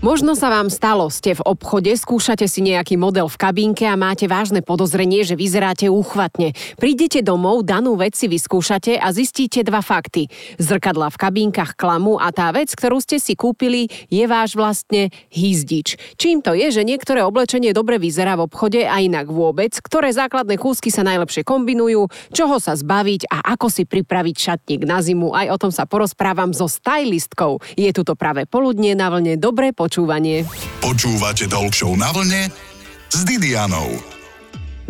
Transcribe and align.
Možno 0.00 0.32
sa 0.32 0.48
vám 0.48 0.72
stalo, 0.72 1.12
ste 1.12 1.36
v 1.36 1.44
obchode, 1.44 1.92
skúšate 1.92 2.48
si 2.48 2.64
nejaký 2.64 2.96
model 2.96 3.28
v 3.28 3.36
kabínke 3.36 3.84
a 3.84 4.00
máte 4.00 4.24
vážne 4.24 4.64
podozrenie, 4.64 5.28
že 5.28 5.36
vyzeráte 5.36 5.92
úchvatne. 5.92 6.56
Prídete 6.80 7.20
domov, 7.20 7.68
danú 7.68 8.00
vec 8.00 8.16
si 8.16 8.24
vyskúšate 8.24 8.96
a 8.96 9.12
zistíte 9.12 9.60
dva 9.60 9.84
fakty. 9.84 10.32
Zrkadla 10.56 11.12
v 11.12 11.20
kabínkach 11.20 11.76
klamu 11.76 12.16
a 12.16 12.32
tá 12.32 12.48
vec, 12.48 12.72
ktorú 12.72 12.96
ste 13.04 13.20
si 13.20 13.36
kúpili, 13.36 13.92
je 14.08 14.24
váš 14.24 14.56
vlastne 14.56 15.12
hýzdič. 15.36 16.16
Čím 16.16 16.40
to 16.40 16.56
je, 16.56 16.80
že 16.80 16.88
niektoré 16.88 17.20
oblečenie 17.20 17.76
dobre 17.76 18.00
vyzerá 18.00 18.40
v 18.40 18.48
obchode 18.48 18.80
a 18.88 19.04
inak 19.04 19.28
vôbec, 19.28 19.76
ktoré 19.84 20.16
základné 20.16 20.56
kúsky 20.56 20.88
sa 20.88 21.04
najlepšie 21.04 21.44
kombinujú, 21.44 22.08
čoho 22.32 22.56
sa 22.56 22.72
zbaviť 22.72 23.28
a 23.28 23.52
ako 23.52 23.68
si 23.68 23.84
pripraviť 23.84 24.36
šatník 24.48 24.88
na 24.88 25.04
zimu. 25.04 25.36
Aj 25.36 25.52
o 25.52 25.60
tom 25.60 25.68
sa 25.68 25.84
porozprávam 25.84 26.56
so 26.56 26.72
stylistkou. 26.72 27.60
Je 27.76 27.92
tu 27.92 28.00
to 28.00 28.16
práve 28.16 28.48
poludnie 28.48 28.96
na 28.96 29.12
vlne. 29.12 29.36
Dobre 29.36 29.76
počúvanie. 29.90 30.46
Počúvate 30.78 31.50
Talk 31.50 31.74
na 31.98 32.14
vlne 32.14 32.46
s 33.10 33.26
Didianou. 33.26 34.19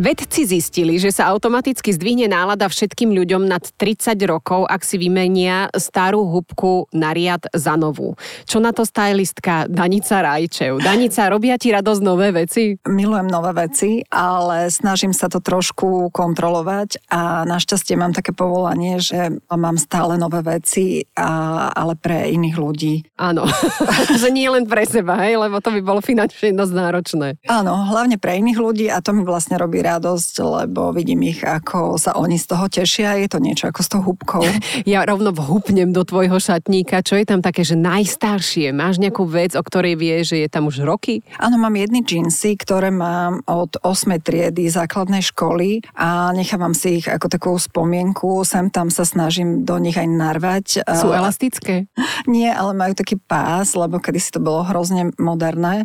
Vedci 0.00 0.48
zistili, 0.48 0.96
že 0.96 1.12
sa 1.12 1.28
automaticky 1.28 1.92
zdvihne 1.92 2.24
nálada 2.24 2.72
všetkým 2.72 3.12
ľuďom 3.12 3.44
nad 3.44 3.60
30 3.60 4.16
rokov, 4.24 4.64
ak 4.64 4.80
si 4.80 4.96
vymenia 4.96 5.68
starú 5.76 6.24
hubku 6.24 6.88
na 6.96 7.12
riad 7.12 7.44
za 7.52 7.76
novú. 7.76 8.16
Čo 8.48 8.64
na 8.64 8.72
to 8.72 8.88
stylistka 8.88 9.68
Danica 9.68 10.24
Rajčev? 10.24 10.80
Danica, 10.80 11.28
robia 11.28 11.60
ti 11.60 11.68
radosť 11.68 12.00
nové 12.00 12.32
veci? 12.32 12.80
Milujem 12.88 13.28
nové 13.28 13.52
veci, 13.52 14.00
ale 14.08 14.72
snažím 14.72 15.12
sa 15.12 15.28
to 15.28 15.36
trošku 15.36 16.08
kontrolovať 16.16 17.12
a 17.12 17.44
našťastie 17.44 17.92
mám 18.00 18.16
také 18.16 18.32
povolanie, 18.32 19.04
že 19.04 19.36
mám 19.52 19.76
stále 19.76 20.16
nové 20.16 20.40
veci, 20.40 21.04
a, 21.12 21.76
ale 21.76 21.92
pre 22.00 22.32
iných 22.32 22.56
ľudí. 22.56 23.04
Áno, 23.20 23.44
že 24.24 24.32
nie 24.32 24.48
len 24.48 24.64
pre 24.64 24.88
seba, 24.88 25.20
hej, 25.28 25.36
lebo 25.36 25.60
to 25.60 25.68
by 25.68 25.84
bolo 25.84 26.00
finančne 26.00 26.56
dosť 26.56 26.72
náročné. 26.72 27.28
Áno, 27.52 27.84
hlavne 27.92 28.16
pre 28.16 28.40
iných 28.40 28.56
ľudí 28.56 28.88
a 28.88 29.04
to 29.04 29.12
mi 29.12 29.28
vlastne 29.28 29.60
robí 29.60 29.89
radosť, 29.90 30.34
lebo 30.40 30.94
vidím 30.94 31.26
ich, 31.26 31.42
ako 31.42 31.98
sa 31.98 32.14
oni 32.14 32.38
z 32.38 32.46
toho 32.46 32.66
tešia. 32.70 33.18
Je 33.18 33.26
to 33.26 33.42
niečo 33.42 33.66
ako 33.66 33.80
s 33.82 33.88
tou 33.90 34.00
húbkou. 34.02 34.42
Ja 34.88 35.04
rovno 35.04 35.30
vhupnem 35.30 35.92
do 35.92 36.02
tvojho 36.02 36.40
šatníka. 36.40 37.04
Čo 37.04 37.20
je 37.20 37.26
tam 37.28 37.44
také, 37.44 37.62
že 37.62 37.76
najstaršie? 37.76 38.72
Máš 38.72 38.98
nejakú 38.98 39.28
vec, 39.28 39.54
o 39.54 39.62
ktorej 39.62 39.94
vieš, 39.94 40.34
že 40.34 40.46
je 40.46 40.48
tam 40.50 40.66
už 40.66 40.82
roky? 40.82 41.20
Áno, 41.36 41.60
mám 41.60 41.74
jedny 41.76 42.00
džinsy, 42.00 42.56
ktoré 42.56 42.88
mám 42.90 43.44
od 43.44 43.76
8. 43.82 44.18
triedy 44.22 44.66
základnej 44.72 45.20
školy 45.20 45.84
a 45.94 46.32
nechávam 46.32 46.72
si 46.72 47.02
ich 47.02 47.06
ako 47.06 47.26
takú 47.28 47.52
spomienku. 47.54 48.42
Sem 48.42 48.72
tam 48.72 48.88
sa 48.88 49.04
snažím 49.04 49.62
do 49.68 49.76
nich 49.78 49.98
aj 49.98 50.08
narvať. 50.08 50.66
Sú 50.96 51.12
elastické? 51.12 51.86
Nie, 52.30 52.54
ale 52.56 52.72
majú 52.72 52.92
taký 52.96 53.20
pás, 53.20 53.76
lebo 53.76 54.00
kedysi 54.00 54.34
to 54.34 54.40
bolo 54.40 54.64
hrozne 54.64 55.12
moderné. 55.20 55.84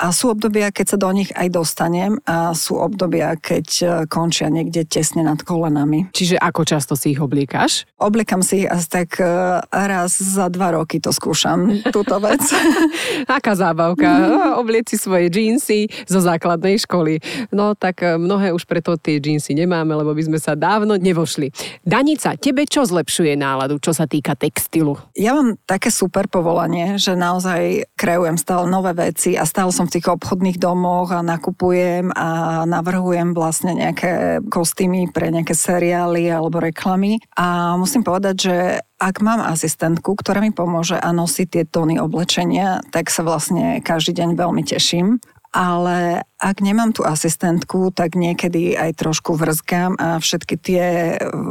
A 0.00 0.12
sú 0.14 0.32
obdobia, 0.32 0.70
keď 0.70 0.96
sa 0.96 0.98
do 1.00 1.10
nich 1.12 1.30
aj 1.34 1.48
dostanem 1.52 2.18
a 2.24 2.52
sú 2.56 2.78
obdobia, 2.78 3.34
keď 3.46 3.66
e, 3.78 3.86
končia 4.10 4.50
niekde 4.50 4.82
tesne 4.82 5.22
nad 5.22 5.38
kolenami. 5.46 6.10
Čiže 6.10 6.42
ako 6.42 6.66
často 6.66 6.98
si 6.98 7.14
ich 7.14 7.22
oblíkaš? 7.22 7.86
Obliekam 8.02 8.42
si 8.42 8.66
ich 8.66 8.68
asi 8.68 8.90
tak 8.90 9.22
e, 9.22 9.26
raz 9.70 10.18
za 10.18 10.50
dva 10.50 10.74
roky 10.74 10.98
to 10.98 11.14
skúšam, 11.14 11.78
túto 11.94 12.18
vec. 12.18 12.42
Aká 13.30 13.54
zábavka. 13.54 14.10
Obliec 14.58 14.90
si 14.90 14.98
svoje 14.98 15.30
džínsy 15.30 15.86
zo 16.10 16.18
základnej 16.18 16.82
školy. 16.82 17.22
No 17.54 17.78
tak 17.78 18.02
e, 18.02 18.18
mnohé 18.18 18.50
už 18.50 18.66
preto 18.66 18.98
tie 18.98 19.22
džínsy 19.22 19.54
nemáme, 19.54 19.94
lebo 19.94 20.10
by 20.10 20.22
sme 20.26 20.38
sa 20.42 20.58
dávno 20.58 20.98
nevošli. 20.98 21.54
Danica, 21.86 22.34
tebe 22.34 22.66
čo 22.66 22.82
zlepšuje 22.82 23.38
náladu, 23.38 23.78
čo 23.78 23.94
sa 23.94 24.10
týka 24.10 24.34
textilu? 24.34 24.98
Ja 25.14 25.38
mám 25.38 25.54
také 25.62 25.94
super 25.94 26.26
povolanie, 26.26 26.98
že 26.98 27.14
naozaj 27.14 27.86
kreujem 27.94 28.34
stále 28.40 28.66
nové 28.66 28.90
veci 28.96 29.38
a 29.38 29.46
stále 29.46 29.70
som 29.70 29.86
v 29.86 30.00
tých 30.00 30.10
obchodných 30.10 30.58
domoch 30.58 31.14
a 31.14 31.22
nakupujem 31.22 32.10
a 32.16 32.62
navrhujem 32.66 33.25
vlastne 33.32 33.74
nejaké 33.74 34.44
kostýmy 34.46 35.10
pre 35.10 35.32
nejaké 35.32 35.56
seriály 35.56 36.28
alebo 36.28 36.60
reklamy. 36.60 37.18
A 37.34 37.74
musím 37.80 38.04
povedať, 38.04 38.36
že 38.36 38.56
ak 38.96 39.20
mám 39.20 39.44
asistentku, 39.44 40.16
ktorá 40.16 40.40
mi 40.40 40.52
pomôže 40.52 40.96
a 40.96 41.12
nosí 41.12 41.44
tie 41.44 41.64
tóny 41.64 42.00
oblečenia, 42.00 42.80
tak 42.92 43.08
sa 43.08 43.24
vlastne 43.24 43.80
každý 43.80 44.22
deň 44.22 44.28
veľmi 44.36 44.62
teším 44.62 45.20
ale 45.56 46.20
ak 46.36 46.60
nemám 46.60 46.92
tú 46.92 47.00
asistentku, 47.00 47.88
tak 47.96 48.12
niekedy 48.12 48.76
aj 48.76 49.00
trošku 49.00 49.40
vrzkám 49.40 49.96
a 49.96 50.20
všetky 50.20 50.54
tie 50.60 50.84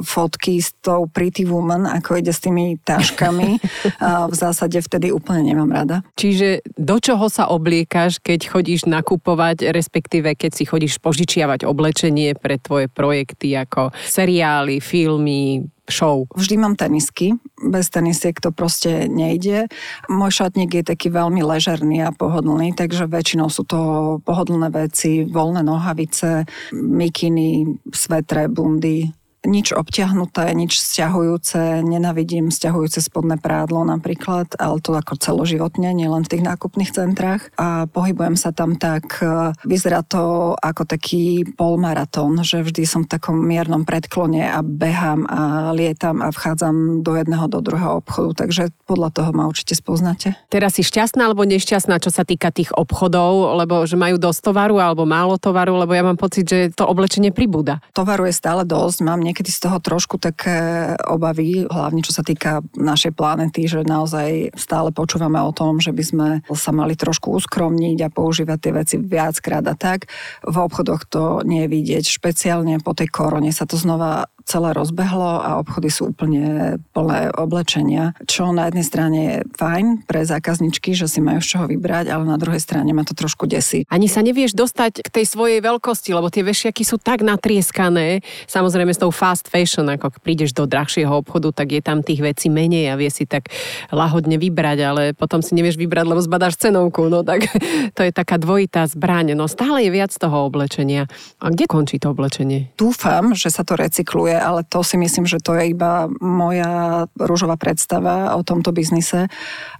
fotky 0.06 0.62
s 0.62 0.78
tou 0.86 1.10
pretty 1.10 1.42
woman, 1.42 1.90
ako 1.90 2.22
ide 2.22 2.30
s 2.30 2.38
tými 2.46 2.78
táškami, 2.86 3.58
v 4.32 4.36
zásade 4.38 4.78
vtedy 4.78 5.10
úplne 5.10 5.50
nemám 5.50 5.74
rada. 5.74 6.06
Čiže 6.14 6.62
do 6.78 7.02
čoho 7.02 7.26
sa 7.34 7.50
obliekaš, 7.50 8.22
keď 8.22 8.46
chodíš 8.46 8.86
nakupovať, 8.86 9.74
respektíve 9.74 10.38
keď 10.38 10.52
si 10.54 10.70
chodíš 10.70 11.02
požičiavať 11.02 11.66
oblečenie 11.66 12.38
pre 12.38 12.62
tvoje 12.62 12.86
projekty 12.86 13.58
ako 13.58 13.90
seriály, 14.06 14.86
filmy, 14.86 15.66
show? 15.90 16.26
Vždy 16.36 16.56
mám 16.58 16.76
tenisky. 16.76 17.38
Bez 17.62 17.90
tenisiek 17.90 18.36
to 18.38 18.52
proste 18.52 19.08
nejde. 19.10 19.70
Môj 20.10 20.32
šatník 20.44 20.82
je 20.82 20.84
taký 20.86 21.10
veľmi 21.10 21.42
ležerný 21.42 22.06
a 22.06 22.14
pohodlný, 22.14 22.74
takže 22.74 23.10
väčšinou 23.10 23.50
sú 23.50 23.64
to 23.66 23.80
pohodlné 24.26 24.70
veci, 24.74 25.26
voľné 25.26 25.62
nohavice, 25.66 26.46
mikiny, 26.74 27.80
svetre, 27.94 28.50
bundy, 28.52 29.10
nič 29.46 29.72
obťahnuté, 29.72 30.52
nič 30.58 30.82
stiahujúce, 30.82 31.86
nenavidím 31.86 32.50
stiahujúce 32.50 33.00
spodné 33.00 33.38
prádlo 33.40 33.86
napríklad, 33.86 34.58
ale 34.58 34.82
to 34.82 34.98
ako 34.98 35.16
celoživotne, 35.16 35.94
nielen 35.94 36.26
v 36.26 36.32
tých 36.36 36.44
nákupných 36.44 36.92
centrách. 36.92 37.54
A 37.56 37.86
pohybujem 37.86 38.36
sa 38.36 38.52
tam 38.52 38.76
tak, 38.76 39.22
e, 39.22 39.54
vyzerá 39.64 40.02
to 40.02 40.54
ako 40.60 40.84
taký 40.90 41.46
polmaratón, 41.56 42.42
že 42.42 42.66
vždy 42.66 42.84
som 42.84 43.02
v 43.06 43.12
takom 43.16 43.38
miernom 43.40 43.86
predklone 43.86 44.44
a 44.46 44.60
behám 44.66 45.30
a 45.30 45.72
lietam 45.72 46.20
a 46.20 46.34
vchádzam 46.34 47.06
do 47.06 47.16
jedného, 47.16 47.46
do 47.48 47.62
druhého 47.62 48.02
obchodu, 48.02 48.46
takže 48.46 48.74
podľa 48.90 49.10
toho 49.14 49.30
ma 49.32 49.46
určite 49.46 49.78
spoznáte. 49.78 50.34
Teraz 50.50 50.78
si 50.78 50.84
šťastná 50.84 51.30
alebo 51.30 51.46
nešťastná, 51.46 52.02
čo 52.02 52.10
sa 52.10 52.26
týka 52.26 52.50
tých 52.50 52.74
obchodov, 52.74 53.62
lebo 53.62 53.86
že 53.86 53.96
majú 53.96 54.18
dosť 54.18 54.52
tovaru 54.52 54.82
alebo 54.82 55.06
málo 55.06 55.38
tovaru, 55.38 55.78
lebo 55.86 55.94
ja 55.94 56.04
mám 56.04 56.18
pocit, 56.18 56.46
že 56.48 56.74
to 56.74 56.88
oblečenie 56.88 57.30
pribúda. 57.30 57.84
Tovaru 57.94 58.26
je 58.28 58.36
stále 58.36 58.64
dosť, 58.66 59.06
mám 59.06 59.22
niekedy 59.36 59.52
z 59.52 59.68
toho 59.68 59.84
trošku 59.84 60.16
také 60.16 60.96
obavy, 61.12 61.68
hlavne 61.68 62.00
čo 62.00 62.16
sa 62.16 62.24
týka 62.24 62.64
našej 62.72 63.12
planety, 63.12 63.68
že 63.68 63.84
naozaj 63.84 64.56
stále 64.56 64.96
počúvame 64.96 65.44
o 65.44 65.52
tom, 65.52 65.84
že 65.84 65.92
by 65.92 66.04
sme 66.08 66.28
sa 66.56 66.72
mali 66.72 66.96
trošku 66.96 67.36
uskromniť 67.36 68.08
a 68.08 68.14
používať 68.16 68.58
tie 68.64 68.72
veci 68.72 68.96
viackrát 68.96 69.68
a 69.68 69.76
tak. 69.76 70.08
V 70.48 70.56
obchodoch 70.56 71.04
to 71.12 71.44
nie 71.44 71.68
je 71.68 71.74
vidieť, 71.76 72.08
špeciálne 72.08 72.80
po 72.80 72.96
tej 72.96 73.12
korone 73.12 73.52
sa 73.52 73.68
to 73.68 73.76
znova 73.76 74.32
celé 74.46 74.78
rozbehlo 74.78 75.42
a 75.42 75.58
obchody 75.58 75.90
sú 75.90 76.14
úplne 76.14 76.78
plné 76.94 77.34
oblečenia, 77.34 78.14
čo 78.30 78.54
na 78.54 78.70
jednej 78.70 78.86
strane 78.86 79.20
je 79.20 79.38
fajn 79.58 80.06
pre 80.06 80.22
zákazničky, 80.22 80.94
že 80.94 81.10
si 81.10 81.18
majú 81.20 81.42
z 81.42 81.58
čoho 81.58 81.66
vybrať, 81.66 82.14
ale 82.14 82.30
na 82.30 82.38
druhej 82.38 82.62
strane 82.62 82.94
ma 82.94 83.02
to 83.02 83.18
trošku 83.18 83.50
desí. 83.50 83.90
Ani 83.90 84.06
sa 84.06 84.22
nevieš 84.22 84.54
dostať 84.54 85.02
k 85.02 85.10
tej 85.10 85.26
svojej 85.26 85.60
veľkosti, 85.66 86.14
lebo 86.14 86.30
tie 86.30 86.46
vešiaky 86.46 86.86
sú 86.86 87.02
tak 87.02 87.26
natrieskané, 87.26 88.22
samozrejme 88.46 88.94
s 88.94 89.02
tou 89.02 89.10
fast 89.10 89.50
fashion, 89.50 89.90
ako 89.90 90.14
prídeš 90.22 90.54
do 90.54 90.70
drahšieho 90.70 91.12
obchodu, 91.26 91.50
tak 91.50 91.74
je 91.74 91.82
tam 91.82 92.06
tých 92.06 92.22
vecí 92.22 92.54
menej 92.54 92.94
a 92.94 93.00
vie 93.02 93.10
si 93.10 93.26
tak 93.26 93.50
lahodne 93.90 94.38
vybrať, 94.38 94.78
ale 94.86 95.02
potom 95.18 95.42
si 95.42 95.58
nevieš 95.58 95.82
vybrať, 95.82 96.06
lebo 96.06 96.22
zbadáš 96.22 96.62
cenovku, 96.62 97.10
no 97.10 97.26
tak 97.26 97.50
to 97.98 98.06
je 98.06 98.14
taká 98.14 98.38
dvojitá 98.38 98.86
zbraň, 98.86 99.34
no 99.34 99.50
stále 99.50 99.82
je 99.82 99.90
viac 99.90 100.14
toho 100.14 100.46
oblečenia. 100.46 101.10
A 101.42 101.50
kde 101.50 101.66
končí 101.66 101.98
to 101.98 102.14
oblečenie? 102.14 102.70
Dúfam, 102.78 103.34
že 103.34 103.50
sa 103.50 103.66
to 103.66 103.74
recykluje 103.74 104.35
ale 104.38 104.68
to 104.68 104.84
si 104.84 104.96
myslím, 105.00 105.26
že 105.26 105.42
to 105.42 105.56
je 105.56 105.72
iba 105.72 106.08
moja 106.20 107.06
rúžová 107.18 107.56
predstava 107.56 108.36
o 108.36 108.42
tomto 108.44 108.72
biznise. 108.76 109.28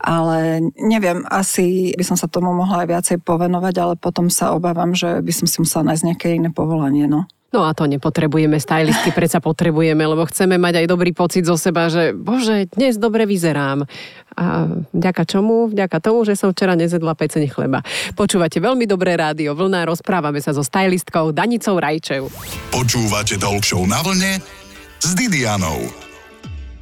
Ale 0.02 0.66
neviem, 0.80 1.24
asi 1.30 1.94
by 1.94 2.04
som 2.04 2.18
sa 2.18 2.32
tomu 2.32 2.52
mohla 2.52 2.84
aj 2.84 2.90
viacej 2.90 3.18
povenovať, 3.22 3.76
ale 3.80 3.94
potom 3.96 4.28
sa 4.28 4.56
obávam, 4.56 4.96
že 4.96 5.22
by 5.22 5.32
som 5.32 5.48
si 5.48 5.62
musela 5.62 5.94
nájsť 5.94 6.06
nejaké 6.06 6.28
iné 6.36 6.50
povolanie. 6.50 7.06
No. 7.06 7.30
No 7.56 7.64
a 7.64 7.72
to 7.72 7.88
nepotrebujeme, 7.88 8.60
stylistky 8.60 9.16
predsa 9.16 9.40
potrebujeme, 9.40 10.04
lebo 10.04 10.28
chceme 10.28 10.60
mať 10.60 10.84
aj 10.84 10.88
dobrý 10.92 11.16
pocit 11.16 11.48
zo 11.48 11.56
seba, 11.56 11.88
že 11.88 12.12
bože, 12.12 12.68
dnes 12.76 13.00
dobre 13.00 13.24
vyzerám. 13.24 13.88
A 14.36 14.68
vďaka 14.92 15.24
čomu? 15.24 15.72
Vďaka 15.72 16.04
tomu, 16.04 16.28
že 16.28 16.36
som 16.36 16.52
včera 16.52 16.76
nezedla 16.76 17.16
peceň 17.16 17.48
chleba. 17.48 17.80
Počúvate 18.20 18.60
veľmi 18.60 18.84
dobré 18.84 19.16
rádio 19.16 19.56
Vlna, 19.56 19.88
rozprávame 19.88 20.44
sa 20.44 20.52
so 20.52 20.68
stylistkou 20.68 21.32
Danicou 21.32 21.80
Rajčev. 21.80 22.28
Počúvate 22.76 23.40
Talk 23.40 23.64
na 23.88 24.04
vlne 24.04 24.44
s 25.00 25.16
Didianou. 25.16 26.05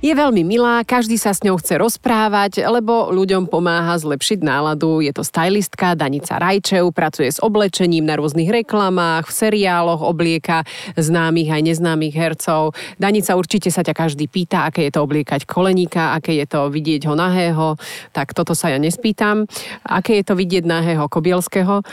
Je 0.03 0.11
veľmi 0.11 0.43
milá, 0.43 0.83
každý 0.83 1.15
sa 1.15 1.31
s 1.31 1.39
ňou 1.47 1.55
chce 1.63 1.79
rozprávať, 1.79 2.67
lebo 2.67 3.07
ľuďom 3.15 3.47
pomáha 3.47 3.95
zlepšiť 3.95 4.43
náladu. 4.43 4.99
Je 4.99 5.15
to 5.15 5.23
stylistka 5.23 5.95
Danica 5.95 6.35
Rajčev, 6.35 6.91
pracuje 6.91 7.31
s 7.31 7.39
oblečením 7.39 8.03
na 8.03 8.19
rôznych 8.19 8.51
reklamách, 8.51 9.31
v 9.31 9.37
seriáloch 9.47 10.03
oblieka 10.03 10.67
známych 10.99 11.47
aj 11.47 11.61
neznámych 11.63 12.19
hercov. 12.19 12.75
Danica, 12.99 13.39
určite 13.39 13.71
sa 13.71 13.79
ťa 13.79 13.95
každý 13.95 14.27
pýta, 14.27 14.67
aké 14.67 14.91
je 14.91 14.91
to 14.91 15.07
obliekať 15.07 15.47
koleníka, 15.47 16.11
aké 16.19 16.35
je 16.35 16.51
to 16.51 16.67
vidieť 16.67 17.07
ho 17.07 17.15
nahého. 17.15 17.79
Tak 18.11 18.35
toto 18.35 18.51
sa 18.59 18.75
ja 18.75 18.83
nespýtam. 18.83 19.47
Aké 19.87 20.19
je 20.19 20.27
to 20.27 20.35
vidieť 20.35 20.67
nahého 20.67 21.07
Kobielského? 21.07 21.79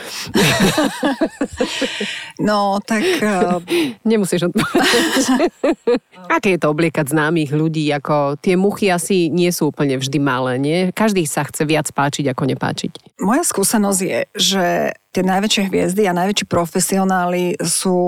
No, 2.41 2.81
tak... 2.81 3.05
Uh... 3.21 3.61
Nemusíš 4.09 4.49
odpovedať. 4.49 5.03
aké 6.35 6.57
je 6.57 6.59
to 6.59 6.73
obliekať 6.73 7.13
známych 7.13 7.53
ľudí, 7.53 7.85
ako 8.01 8.41
tie 8.41 8.57
muchy 8.57 8.89
asi 8.89 9.29
nie 9.29 9.53
sú 9.53 9.69
úplne 9.69 10.01
vždy 10.01 10.17
malé, 10.17 10.57
nie? 10.57 10.79
Každý 10.89 11.23
sa 11.29 11.45
chce 11.45 11.69
viac 11.69 11.87
páčiť 11.93 12.33
ako 12.33 12.49
nepáčiť. 12.49 13.21
Moja 13.21 13.45
skúsenosť 13.45 14.01
je, 14.01 14.19
že 14.33 14.65
tie 15.13 15.23
najväčšie 15.27 15.69
hviezdy 15.69 16.09
a 16.09 16.17
najväčší 16.17 16.49
profesionáli 16.49 17.59
sú 17.61 17.99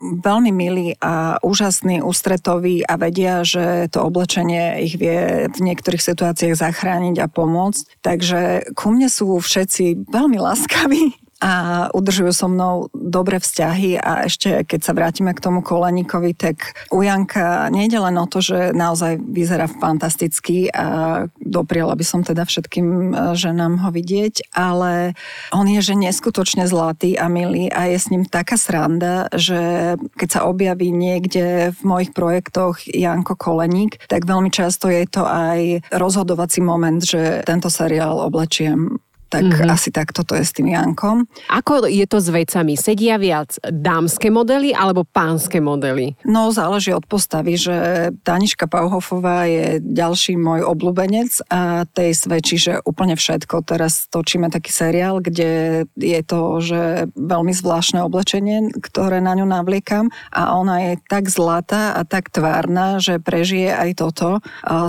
veľmi 0.00 0.50
milí 0.54 0.88
a 1.02 1.36
úžasní, 1.44 2.00
ústretoví 2.00 2.86
a 2.86 2.94
vedia, 2.96 3.44
že 3.44 3.90
to 3.92 4.06
oblečenie 4.06 4.80
ich 4.86 4.96
vie 4.96 5.50
v 5.50 5.60
niektorých 5.60 6.00
situáciách 6.00 6.56
zachrániť 6.56 7.20
a 7.20 7.28
pomôcť. 7.28 8.00
Takže 8.00 8.40
ku 8.78 8.94
mne 8.94 9.12
sú 9.12 9.36
všetci 9.36 10.08
veľmi 10.08 10.38
láskaví 10.46 11.23
a 11.44 11.52
udržujú 11.92 12.32
so 12.32 12.48
mnou 12.48 12.88
dobré 12.96 13.36
vzťahy 13.36 14.00
a 14.00 14.24
ešte 14.24 14.64
keď 14.64 14.80
sa 14.80 14.96
vrátime 14.96 15.36
k 15.36 15.44
tomu 15.44 15.60
koleníkovi, 15.60 16.32
tak 16.32 16.72
u 16.88 17.04
Janka 17.04 17.68
nejde 17.68 18.00
len 18.00 18.16
o 18.16 18.24
to, 18.24 18.40
že 18.40 18.72
naozaj 18.72 19.20
vyzerá 19.20 19.68
fantasticky 19.68 20.72
a 20.72 21.28
dopriala 21.36 21.92
by 21.92 22.04
som 22.04 22.24
teda 22.24 22.48
všetkým 22.48 22.88
e, 22.88 23.36
ženám 23.36 23.84
ho 23.84 23.92
vidieť, 23.92 24.56
ale 24.56 25.12
on 25.52 25.68
je 25.68 25.84
že 25.84 25.92
neskutočne 25.92 26.64
zlatý 26.64 27.20
a 27.20 27.28
milý 27.28 27.68
a 27.68 27.92
je 27.92 27.98
s 28.00 28.08
ním 28.08 28.24
taká 28.24 28.56
sranda, 28.56 29.28
že 29.36 29.94
keď 30.16 30.28
sa 30.32 30.40
objaví 30.48 30.88
niekde 30.88 31.76
v 31.76 31.80
mojich 31.84 32.16
projektoch 32.16 32.80
Janko 32.88 33.36
Koleník, 33.36 34.00
tak 34.08 34.24
veľmi 34.24 34.48
často 34.48 34.88
je 34.88 35.04
to 35.04 35.28
aj 35.28 35.84
rozhodovací 35.92 36.64
moment, 36.64 37.04
že 37.04 37.44
tento 37.44 37.68
seriál 37.68 38.24
oblečiem 38.24 38.96
tak 39.34 39.50
mm-hmm. 39.50 39.74
asi 39.74 39.90
takto 39.90 40.22
to 40.22 40.38
je 40.38 40.46
s 40.46 40.54
tým 40.54 40.70
Jankom. 40.70 41.26
Ako 41.50 41.90
je 41.90 42.06
to 42.06 42.22
s 42.22 42.30
vecami? 42.30 42.78
Sedia 42.78 43.18
viac 43.18 43.58
dámske 43.66 44.30
modely 44.30 44.70
alebo 44.70 45.02
pánske 45.02 45.58
modely? 45.58 46.14
No, 46.22 46.54
záleží 46.54 46.94
od 46.94 47.02
postavy, 47.10 47.58
že 47.58 48.10
Daniška 48.22 48.70
Pauhofová 48.70 49.50
je 49.50 49.82
ďalší 49.82 50.38
môj 50.38 50.62
obľúbenec 50.62 51.42
a 51.50 51.82
tej 51.90 52.14
svedčí, 52.14 52.62
že 52.62 52.78
úplne 52.86 53.18
všetko. 53.18 53.66
Teraz 53.66 54.06
točíme 54.06 54.54
taký 54.54 54.70
seriál, 54.70 55.18
kde 55.18 55.82
je 55.98 56.20
to, 56.22 56.62
že 56.62 57.10
veľmi 57.18 57.50
zvláštne 57.50 58.06
oblečenie, 58.06 58.70
ktoré 58.78 59.18
na 59.18 59.34
ňu 59.34 59.50
navliekam 59.50 60.14
a 60.30 60.54
ona 60.54 60.94
je 60.94 61.02
tak 61.10 61.26
zlatá 61.26 61.98
a 61.98 62.06
tak 62.06 62.30
tvárna, 62.30 63.02
že 63.02 63.18
prežije 63.18 63.74
aj 63.74 63.90
toto. 63.98 64.38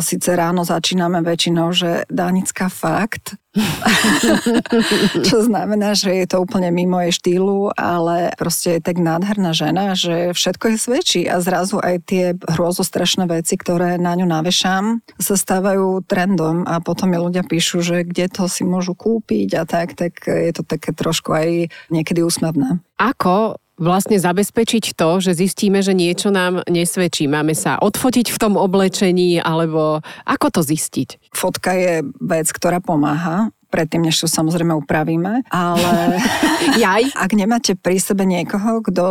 Sice 0.06 0.38
ráno 0.38 0.62
začíname 0.62 1.26
väčšinou, 1.26 1.74
že 1.74 2.06
Danická 2.12 2.70
fakt, 2.70 3.40
Čo 5.28 5.38
znamená, 5.48 5.96
že 5.96 6.12
je 6.12 6.26
to 6.28 6.44
úplne 6.44 6.70
mimo 6.76 7.00
jej 7.08 7.14
štýlu, 7.16 7.72
ale 7.76 8.36
proste 8.36 8.78
je 8.78 8.82
tak 8.84 9.00
nádherná 9.00 9.56
žena, 9.56 9.96
že 9.96 10.36
všetko 10.36 10.76
je 10.76 10.78
svedčí 10.78 11.22
a 11.24 11.40
zrazu 11.40 11.80
aj 11.80 11.96
tie 12.04 12.26
hrôzostrašné 12.36 13.32
veci, 13.32 13.56
ktoré 13.56 13.96
na 13.96 14.16
ňu 14.16 14.28
navešám, 14.28 15.00
sa 15.16 15.36
stávajú 15.40 16.04
trendom 16.04 16.68
a 16.68 16.84
potom 16.84 17.12
mi 17.12 17.18
ľudia 17.18 17.48
píšu, 17.48 17.80
že 17.80 18.04
kde 18.04 18.28
to 18.28 18.52
si 18.52 18.68
môžu 18.68 18.92
kúpiť 18.92 19.50
a 19.56 19.64
tak, 19.64 19.96
tak 19.96 20.20
je 20.28 20.52
to 20.52 20.68
také 20.68 20.92
trošku 20.92 21.32
aj 21.32 21.72
niekedy 21.88 22.22
úsmevné. 22.22 22.84
Ako 22.96 23.60
vlastne 23.76 24.16
zabezpečiť 24.20 24.96
to, 24.96 25.10
že 25.20 25.36
zistíme, 25.36 25.84
že 25.84 25.92
niečo 25.92 26.32
nám 26.32 26.64
nesvedčí. 26.68 27.28
Máme 27.28 27.54
sa 27.54 27.80
odfotiť 27.80 28.32
v 28.32 28.38
tom 28.40 28.54
oblečení, 28.56 29.40
alebo 29.40 30.00
ako 30.24 30.48
to 30.60 30.62
zistiť? 30.64 31.32
Fotka 31.36 31.76
je 31.76 31.94
vec, 32.24 32.48
ktorá 32.52 32.80
pomáha 32.80 33.52
predtým, 33.76 34.08
než 34.08 34.24
to 34.24 34.32
samozrejme 34.32 34.72
upravíme, 34.72 35.44
ale 35.52 35.92
Jaj. 36.80 37.12
ak 37.12 37.32
nemáte 37.36 37.76
pri 37.76 38.00
sebe 38.00 38.24
niekoho, 38.24 38.80
kto 38.80 39.04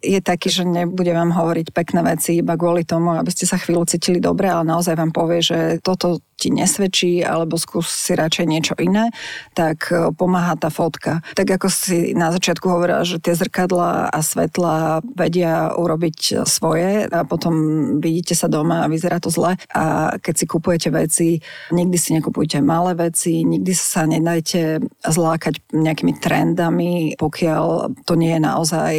je 0.00 0.24
taký, 0.24 0.48
že 0.48 0.64
nebude 0.64 1.12
vám 1.12 1.36
hovoriť 1.36 1.76
pekné 1.76 2.00
veci 2.00 2.40
iba 2.40 2.56
kvôli 2.56 2.88
tomu, 2.88 3.12
aby 3.12 3.28
ste 3.28 3.44
sa 3.44 3.60
chvíľu 3.60 3.84
cítili 3.84 4.16
dobre, 4.16 4.48
ale 4.48 4.64
naozaj 4.64 4.96
vám 4.96 5.12
povie, 5.12 5.44
že 5.44 5.58
toto 5.84 6.24
ti 6.36 6.52
nesvedčí, 6.52 7.24
alebo 7.24 7.56
skús 7.56 7.88
si 7.88 8.12
radšej 8.12 8.46
niečo 8.46 8.74
iné, 8.76 9.08
tak 9.56 9.88
e, 9.88 10.12
pomáha 10.12 10.52
tá 10.60 10.68
fotka. 10.68 11.24
Tak 11.32 11.48
ako 11.48 11.68
si 11.72 12.12
na 12.12 12.28
začiatku 12.28 12.68
hovorila, 12.68 13.08
že 13.08 13.16
tie 13.16 13.32
zrkadla 13.32 14.12
a 14.12 14.18
svetla 14.20 15.00
vedia 15.16 15.72
urobiť 15.72 16.44
svoje 16.44 17.08
a 17.08 17.24
potom 17.24 17.54
vidíte 18.04 18.36
sa 18.36 18.52
doma 18.52 18.84
a 18.84 18.90
vyzerá 18.92 19.16
to 19.16 19.32
zle 19.32 19.56
a 19.72 19.84
keď 20.20 20.34
si 20.36 20.44
kupujete 20.44 20.88
veci, 20.92 21.28
nikdy 21.72 21.96
si 21.96 22.12
nekupujte 22.12 22.60
malé 22.60 22.92
veci, 22.94 23.42
nikdy 23.42 23.72
sa 23.72 24.04
nedajte 24.06 24.80
zlákať 25.02 25.60
nejakými 25.74 26.18
trendami, 26.18 27.14
pokiaľ 27.18 27.94
to 28.06 28.14
nie 28.14 28.34
je 28.34 28.40
naozaj 28.40 28.92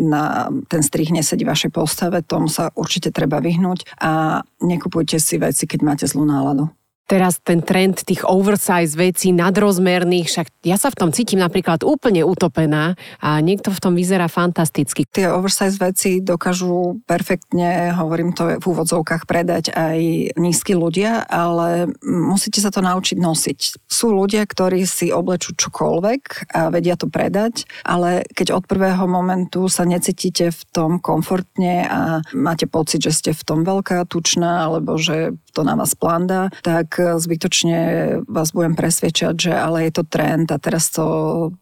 na 0.00 0.48
ten 0.68 0.82
strih 0.82 1.12
nesedí 1.12 1.44
vašej 1.46 1.70
postave, 1.70 2.24
tomu 2.24 2.48
sa 2.50 2.72
určite 2.74 3.14
treba 3.14 3.38
vyhnúť 3.38 4.00
a 4.00 4.42
nekupujte 4.64 5.20
si 5.20 5.36
veci, 5.38 5.64
keď 5.68 5.80
máte 5.84 6.06
zlú 6.08 6.24
náladu 6.26 6.68
teraz 7.04 7.40
ten 7.44 7.60
trend 7.60 8.04
tých 8.04 8.24
oversize 8.24 8.96
vecí, 8.96 9.30
nadrozmerných, 9.30 10.28
však 10.28 10.46
ja 10.64 10.80
sa 10.80 10.88
v 10.88 10.98
tom 10.98 11.10
cítim 11.12 11.40
napríklad 11.40 11.84
úplne 11.84 12.24
utopená 12.24 12.96
a 13.20 13.30
niekto 13.44 13.68
v 13.68 13.82
tom 13.82 13.92
vyzerá 13.92 14.28
fantasticky. 14.32 15.04
Tie 15.04 15.28
oversize 15.28 15.76
veci 15.76 16.24
dokážu 16.24 17.04
perfektne, 17.04 17.92
hovorím 17.92 18.32
to 18.32 18.56
v 18.56 18.64
úvodzovkách, 18.64 19.28
predať 19.28 19.72
aj 19.76 19.98
nízky 20.40 20.72
ľudia, 20.72 21.28
ale 21.28 21.92
musíte 22.04 22.64
sa 22.64 22.72
to 22.72 22.80
naučiť 22.80 23.20
nosiť. 23.20 23.58
Sú 23.84 24.16
ľudia, 24.16 24.48
ktorí 24.48 24.88
si 24.88 25.12
oblečú 25.12 25.52
čokoľvek 25.54 26.52
a 26.56 26.72
vedia 26.72 26.96
to 26.96 27.06
predať, 27.08 27.68
ale 27.84 28.24
keď 28.32 28.56
od 28.56 28.64
prvého 28.64 29.04
momentu 29.04 29.68
sa 29.68 29.84
necítite 29.84 30.48
v 30.50 30.60
tom 30.72 30.96
komfortne 30.98 31.84
a 31.84 32.00
máte 32.32 32.64
pocit, 32.64 33.04
že 33.04 33.12
ste 33.12 33.30
v 33.36 33.42
tom 33.44 33.60
veľká, 33.62 34.08
tučná, 34.08 34.64
alebo 34.64 34.96
že 34.96 35.36
to 35.54 35.62
na 35.62 35.78
vás 35.78 35.94
planda, 35.94 36.50
tak 36.66 36.98
zbytočne 36.98 37.78
vás 38.26 38.50
budem 38.50 38.74
presvedčať, 38.74 39.34
že 39.38 39.52
ale 39.54 39.86
je 39.86 39.92
to 39.94 40.04
trend 40.04 40.50
a 40.50 40.58
teraz 40.58 40.90
to 40.90 41.06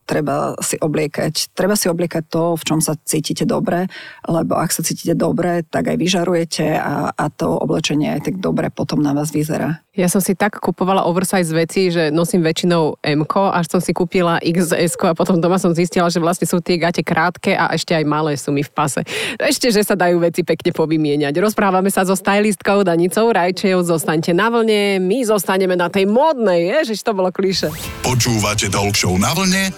treba 0.09 0.57
si 0.65 0.81
obliekať. 0.81 1.53
Treba 1.53 1.77
si 1.77 1.93
obliekať 1.93 2.25
to, 2.33 2.57
v 2.57 2.63
čom 2.65 2.81
sa 2.81 2.97
cítite 3.05 3.45
dobre, 3.45 3.93
lebo 4.25 4.57
ak 4.57 4.73
sa 4.73 4.81
cítite 4.81 5.13
dobre, 5.13 5.61
tak 5.69 5.93
aj 5.93 5.97
vyžarujete 6.01 6.81
a, 6.81 7.13
a 7.13 7.25
to 7.29 7.53
oblečenie 7.53 8.17
aj 8.17 8.33
tak 8.33 8.41
dobre 8.41 8.73
potom 8.73 9.05
na 9.05 9.13
vás 9.13 9.29
vyzerá. 9.29 9.85
Ja 9.93 10.09
som 10.09 10.25
si 10.25 10.33
tak 10.33 10.57
kupovala 10.57 11.05
oversize 11.05 11.53
veci, 11.53 11.93
že 11.93 12.09
nosím 12.09 12.41
väčšinou 12.41 12.97
M, 13.05 13.29
až 13.29 13.69
som 13.69 13.77
si 13.77 13.93
kúpila 13.93 14.41
XS 14.41 14.97
a 15.05 15.13
potom 15.13 15.37
doma 15.37 15.61
som 15.61 15.77
zistila, 15.77 16.09
že 16.09 16.17
vlastne 16.17 16.49
sú 16.49 16.65
tie 16.65 16.81
gate 16.81 17.05
krátke 17.05 17.53
a 17.53 17.69
ešte 17.77 17.93
aj 17.93 18.01
malé 18.09 18.33
sú 18.41 18.57
mi 18.57 18.65
v 18.65 18.73
pase. 18.73 19.05
Ešte, 19.37 19.69
že 19.69 19.85
sa 19.85 19.93
dajú 19.93 20.17
veci 20.25 20.49
pekne 20.49 20.73
povymieňať. 20.73 21.37
Rozprávame 21.37 21.93
sa 21.93 22.09
so 22.09 22.17
stylistkou 22.17 22.89
Danicou 22.89 23.37
Rajčejou, 23.37 23.85
zostaňte 23.85 24.33
na 24.33 24.49
vlne, 24.49 24.97
my 24.97 25.29
zostaneme 25.29 25.77
na 25.77 25.93
tej 25.93 26.09
modnej, 26.09 26.73
ježiš, 26.73 27.05
to 27.05 27.13
bolo 27.13 27.29
kliše. 27.29 27.69
Počúvate 28.01 28.73
Talk 28.73 28.97
na 29.21 29.37
vlne 29.37 29.77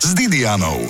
s 0.00 0.08
Didianou. 0.16 0.88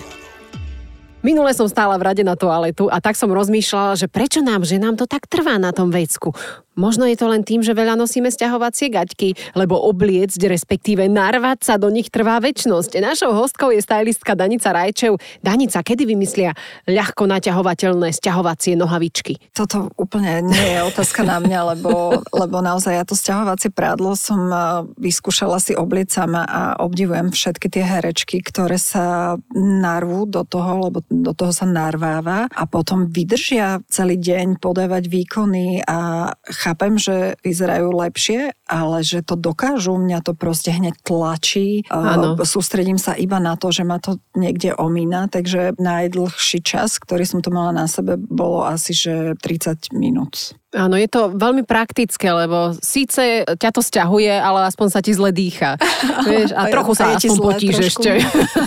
Minule 1.20 1.52
som 1.52 1.68
stála 1.68 2.00
v 2.00 2.06
rade 2.08 2.24
na 2.24 2.32
toaletu 2.32 2.88
a 2.88 2.96
tak 2.96 3.12
som 3.12 3.28
rozmýšľala, 3.28 3.92
že 3.92 4.08
prečo 4.08 4.40
nám, 4.40 4.64
že 4.64 4.80
nám 4.80 4.96
to 4.96 5.04
tak 5.04 5.28
trvá 5.28 5.60
na 5.60 5.68
tom 5.68 5.92
vecku. 5.92 6.32
Možno 6.80 7.04
je 7.04 7.20
to 7.20 7.28
len 7.28 7.44
tým, 7.44 7.60
že 7.60 7.76
veľa 7.76 7.92
nosíme 8.00 8.32
stiahovacie 8.32 8.88
gaťky, 8.88 9.52
lebo 9.52 9.76
obliecť, 9.76 10.48
respektíve 10.48 11.04
narvať 11.12 11.68
sa 11.68 11.74
do 11.76 11.92
nich 11.92 12.08
trvá 12.08 12.40
väčnosť. 12.40 12.96
Našou 13.04 13.36
hostkou 13.36 13.68
je 13.68 13.84
stylistka 13.84 14.32
Danica 14.32 14.72
Rajčev. 14.72 15.20
Danica, 15.44 15.84
kedy 15.84 16.08
vymyslia 16.08 16.56
ľahko 16.88 17.28
naťahovateľné 17.28 18.16
stiahovacie 18.16 18.80
nohavičky? 18.80 19.36
Toto 19.52 19.92
úplne 20.00 20.40
nie 20.40 20.66
je 20.72 20.80
otázka 20.88 21.20
na 21.20 21.36
mňa, 21.36 21.76
lebo, 21.76 22.24
lebo 22.32 22.64
naozaj 22.64 22.96
ja 22.96 23.04
to 23.04 23.12
stiahovacie 23.12 23.68
prádlo 23.68 24.16
som 24.16 24.40
eh, 24.48 24.64
vyskúšala 24.96 25.60
si 25.60 25.76
obliecť 25.76 26.24
sama 26.24 26.48
a 26.48 26.80
obdivujem 26.80 27.28
všetky 27.28 27.68
tie 27.68 27.84
herečky, 27.84 28.40
ktoré 28.40 28.80
sa 28.80 29.36
narvú 29.52 30.24
do 30.24 30.48
toho, 30.48 30.88
lebo 30.88 31.04
do 31.12 31.36
toho 31.36 31.52
sa 31.52 31.68
narváva 31.68 32.48
a 32.48 32.64
potom 32.64 33.04
vydržia 33.04 33.84
celý 33.92 34.16
deň 34.16 34.62
podávať 34.62 35.12
výkony 35.12 35.84
a 35.84 36.30
chápem, 36.70 36.94
že 36.94 37.34
vyzerajú 37.42 37.90
lepšie, 37.90 38.54
ale 38.70 39.02
že 39.02 39.26
to 39.26 39.34
dokážu, 39.34 39.98
mňa 39.98 40.22
to 40.22 40.38
proste 40.38 40.70
hneď 40.70 40.94
tlačí. 41.02 41.82
Ano. 41.90 42.38
Sústredím 42.46 42.94
sa 42.94 43.18
iba 43.18 43.42
na 43.42 43.58
to, 43.58 43.74
že 43.74 43.82
ma 43.82 43.98
to 43.98 44.22
niekde 44.38 44.78
omína, 44.78 45.26
takže 45.26 45.74
najdlhší 45.82 46.62
čas, 46.62 47.02
ktorý 47.02 47.26
som 47.26 47.42
to 47.42 47.50
mala 47.50 47.74
na 47.74 47.86
sebe, 47.90 48.14
bolo 48.14 48.62
asi, 48.62 48.94
že 48.94 49.34
30 49.42 49.90
minút. 49.98 50.54
Áno, 50.70 50.94
je 50.94 51.10
to 51.10 51.34
veľmi 51.34 51.66
praktické, 51.66 52.30
lebo 52.30 52.78
síce 52.78 53.42
ťa 53.42 53.70
to 53.74 53.82
sťahuje, 53.82 54.30
ale 54.30 54.70
aspoň 54.70 54.88
sa 54.94 55.02
ti 55.02 55.10
zle 55.10 55.34
dýcha. 55.34 55.74
Vieš, 56.30 56.54
a 56.54 56.70
trochu 56.70 56.92
sa 56.94 57.10
aspoň 57.18 57.36
potíš 57.42 57.76
ešte. 57.90 58.22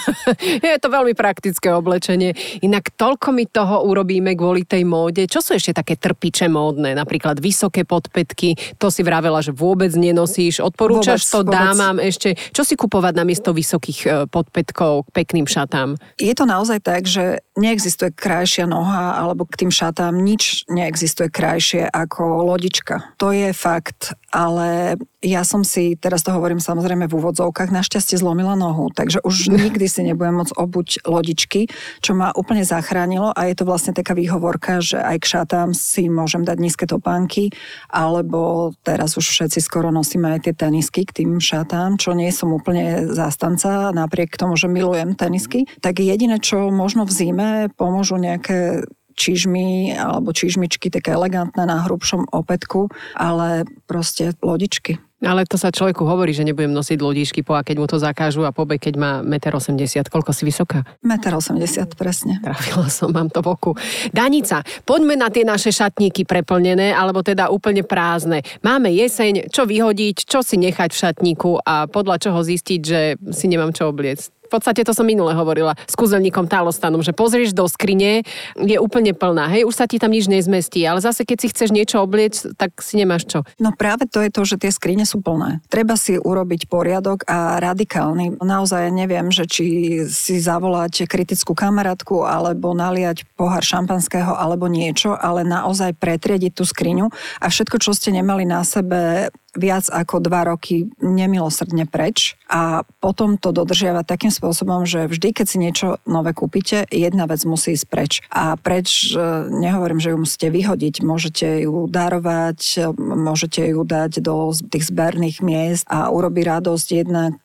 je 0.68 0.80
to 0.84 0.92
veľmi 0.92 1.16
praktické 1.16 1.72
oblečenie. 1.72 2.36
Inak 2.60 2.92
toľko 3.00 3.32
my 3.32 3.46
toho 3.48 3.88
urobíme 3.88 4.36
kvôli 4.36 4.68
tej 4.68 4.84
móde. 4.84 5.32
Čo 5.32 5.40
sú 5.40 5.56
ešte 5.56 5.72
také 5.72 5.96
trpiče 5.96 6.52
módne? 6.52 6.92
Napríklad 6.92 7.40
vysoké 7.40 7.88
podpetky, 7.88 8.60
to 8.76 8.92
si 8.92 9.00
vravela, 9.00 9.40
že 9.40 9.56
vôbec 9.56 9.96
nenosíš. 9.96 10.60
Odporúčaš 10.60 11.24
vôbec, 11.24 11.32
to 11.32 11.40
vôbec. 11.48 11.56
dámam 11.56 11.96
ešte. 12.04 12.36
Čo 12.52 12.68
si 12.68 12.76
kupovať 12.76 13.16
namiesto 13.16 13.56
vysokých 13.56 14.00
e, 14.04 14.08
podpetkov 14.28 15.08
k 15.08 15.24
pekným 15.24 15.48
šatám? 15.48 15.96
Je 16.20 16.36
to 16.36 16.44
naozaj 16.44 16.84
tak, 16.84 17.08
že 17.08 17.40
neexistuje 17.56 18.12
krajšia 18.12 18.68
noha 18.68 19.16
alebo 19.24 19.48
k 19.48 19.64
tým 19.64 19.72
šatám 19.72 20.20
nič 20.20 20.68
neexistuje 20.68 21.32
krajšie 21.32 21.93
ako 21.94 22.50
lodička. 22.50 23.14
To 23.22 23.30
je 23.30 23.54
fakt, 23.54 24.18
ale 24.34 24.98
ja 25.22 25.46
som 25.46 25.62
si, 25.62 25.94
teraz 25.94 26.26
to 26.26 26.34
hovorím 26.34 26.58
samozrejme 26.58 27.06
v 27.06 27.16
úvodzovkách, 27.22 27.70
našťastie 27.70 28.18
zlomila 28.18 28.58
nohu, 28.58 28.90
takže 28.90 29.22
už 29.22 29.48
nikdy 29.70 29.86
si 29.86 30.02
nebudem 30.02 30.42
môcť 30.42 30.58
obuť 30.58 30.90
lodičky, 31.06 31.70
čo 32.02 32.18
ma 32.18 32.34
úplne 32.34 32.66
zachránilo 32.66 33.30
a 33.30 33.46
je 33.46 33.56
to 33.56 33.70
vlastne 33.70 33.94
taká 33.94 34.18
výhovorka, 34.18 34.82
že 34.82 34.98
aj 34.98 35.18
k 35.22 35.30
šatám 35.38 35.70
si 35.78 36.10
môžem 36.10 36.42
dať 36.42 36.58
nízke 36.58 36.86
topánky, 36.90 37.54
alebo 37.94 38.74
teraz 38.82 39.14
už 39.14 39.30
všetci 39.30 39.62
skoro 39.62 39.94
nosíme 39.94 40.34
aj 40.34 40.50
tie 40.50 40.54
tenisky 40.58 41.06
k 41.06 41.24
tým 41.24 41.38
šatám, 41.38 42.02
čo 42.02 42.18
nie 42.18 42.34
som 42.34 42.50
úplne 42.50 43.14
zástanca, 43.14 43.94
napriek 43.94 44.34
tomu, 44.36 44.58
že 44.58 44.66
milujem 44.66 45.14
tenisky. 45.14 45.70
Tak 45.80 46.02
jediné, 46.02 46.42
čo 46.42 46.74
možno 46.74 47.06
v 47.06 47.14
zime 47.14 47.50
pomôžu 47.78 48.18
nejaké 48.18 48.90
čižmy 49.14 49.96
alebo 49.96 50.34
čižmičky 50.34 50.90
také 50.90 51.14
elegantné 51.16 51.64
na 51.64 51.86
hrubšom 51.86 52.34
opätku, 52.34 52.92
ale 53.16 53.64
proste 53.86 54.34
lodičky. 54.42 55.00
Ale 55.24 55.48
to 55.48 55.56
sa 55.56 55.72
človeku 55.72 56.04
hovorí, 56.04 56.36
že 56.36 56.44
nebudem 56.44 56.76
nosiť 56.76 57.00
lodičky 57.00 57.48
po 57.48 57.56
a 57.56 57.64
keď 57.64 57.76
mu 57.80 57.88
to 57.88 57.96
zakážu 57.96 58.44
a 58.44 58.52
pobe, 58.52 58.76
keď 58.76 58.94
má 59.00 59.12
1,80 59.24 59.80
m. 59.80 60.12
Koľko 60.12 60.36
si 60.36 60.44
vysoká? 60.44 60.84
1,80 61.00 61.56
m, 61.56 61.88
presne. 61.96 62.34
Trafila 62.44 62.92
som, 62.92 63.08
mám 63.08 63.32
to 63.32 63.40
v 63.40 63.48
oku. 63.48 63.72
Danica, 64.12 64.68
poďme 64.84 65.16
na 65.16 65.32
tie 65.32 65.48
naše 65.48 65.72
šatníky 65.72 66.28
preplnené, 66.28 66.92
alebo 66.92 67.24
teda 67.24 67.48
úplne 67.48 67.88
prázdne. 67.88 68.44
Máme 68.68 68.92
jeseň, 68.92 69.48
čo 69.48 69.64
vyhodiť, 69.64 70.28
čo 70.28 70.44
si 70.44 70.60
nechať 70.60 70.92
v 70.92 71.02
šatníku 71.08 71.64
a 71.64 71.88
podľa 71.88 72.20
čoho 72.20 72.44
zistiť, 72.44 72.82
že 72.84 73.16
si 73.32 73.48
nemám 73.48 73.72
čo 73.72 73.88
obliecť 73.88 74.43
podstate 74.54 74.86
to 74.86 74.94
som 74.94 75.10
minule 75.10 75.34
hovorila 75.34 75.74
s 75.90 75.98
kúzelníkom 75.98 76.46
Talostanom, 76.46 77.02
že 77.02 77.18
pozrieš 77.18 77.58
do 77.58 77.66
skrine, 77.66 78.22
je 78.62 78.78
úplne 78.78 79.18
plná, 79.18 79.50
hej, 79.50 79.66
už 79.66 79.74
sa 79.74 79.90
ti 79.90 79.98
tam 79.98 80.14
nič 80.14 80.30
nezmestí, 80.30 80.86
ale 80.86 81.02
zase 81.02 81.26
keď 81.26 81.38
si 81.42 81.48
chceš 81.50 81.70
niečo 81.74 81.98
obliecť, 82.06 82.54
tak 82.54 82.78
si 82.86 83.02
nemáš 83.02 83.26
čo. 83.26 83.40
No 83.58 83.74
práve 83.74 84.06
to 84.06 84.22
je 84.22 84.30
to, 84.30 84.46
že 84.46 84.62
tie 84.62 84.70
skrine 84.70 85.10
sú 85.10 85.26
plné. 85.26 85.66
Treba 85.74 85.98
si 85.98 86.22
urobiť 86.22 86.70
poriadok 86.70 87.26
a 87.26 87.58
radikálny. 87.58 88.38
Naozaj 88.38 88.94
neviem, 88.94 89.34
že 89.34 89.50
či 89.50 89.66
si 90.06 90.38
zavolať 90.38 91.10
kritickú 91.10 91.58
kamarátku 91.58 92.28
alebo 92.28 92.78
naliať 92.78 93.26
pohár 93.34 93.66
šampanského 93.66 94.36
alebo 94.36 94.70
niečo, 94.70 95.18
ale 95.18 95.42
naozaj 95.42 95.98
pretriediť 95.98 96.52
tú 96.54 96.68
skriňu 96.68 97.10
a 97.42 97.46
všetko, 97.50 97.80
čo 97.80 97.96
ste 97.96 98.14
nemali 98.14 98.46
na 98.46 98.62
sebe 98.68 99.32
viac 99.54 99.86
ako 99.90 100.18
dva 100.18 100.50
roky 100.50 100.90
nemilosrdne 100.98 101.86
preč 101.86 102.34
a 102.50 102.82
potom 102.98 103.38
to 103.38 103.54
dodržiavať 103.54 104.06
takým 104.06 104.34
spôsobom, 104.34 104.43
že 104.84 105.08
vždy, 105.08 105.30
keď 105.32 105.46
si 105.48 105.58
niečo 105.62 105.88
nové 106.04 106.36
kúpite, 106.36 106.84
jedna 106.92 107.30
vec 107.30 107.40
musí 107.48 107.78
ísť 107.78 107.88
preč. 107.88 108.14
A 108.28 108.60
preč, 108.60 109.16
nehovorím, 109.48 110.04
že 110.04 110.12
ju 110.12 110.18
musíte 110.20 110.52
vyhodiť, 110.52 110.96
môžete 111.06 111.48
ju 111.64 111.88
darovať, 111.88 112.92
môžete 112.98 113.72
ju 113.72 113.82
dať 113.88 114.20
do 114.20 114.52
tých 114.52 114.92
zberných 114.92 115.40
miest 115.40 115.88
a 115.88 116.12
urobi 116.12 116.44
radosť 116.44 116.88
jednak 116.92 117.38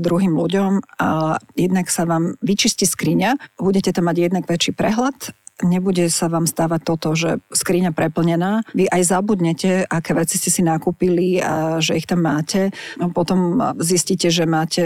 druhým 0.00 0.32
ľuďom 0.32 0.80
a 1.02 1.36
jednak 1.58 1.92
sa 1.92 2.08
vám 2.08 2.40
vyčistí 2.40 2.88
skriňa, 2.88 3.58
budete 3.60 3.92
tam 3.92 4.08
mať 4.08 4.16
jednak 4.30 4.44
väčší 4.48 4.72
prehľad 4.72 5.34
nebude 5.64 6.04
sa 6.12 6.28
vám 6.28 6.44
stávať 6.44 6.80
toto, 6.84 7.16
že 7.16 7.40
skriňa 7.48 7.96
preplnená. 7.96 8.60
Vy 8.76 8.92
aj 8.92 9.02
zabudnete, 9.08 9.88
aké 9.88 10.12
veci 10.12 10.36
ste 10.36 10.52
si 10.52 10.60
nakúpili 10.60 11.40
a 11.40 11.80
že 11.80 11.96
ich 11.96 12.04
tam 12.04 12.28
máte. 12.28 12.68
No, 13.00 13.08
potom 13.08 13.56
zistíte, 13.80 14.28
že 14.28 14.44
máte 14.44 14.84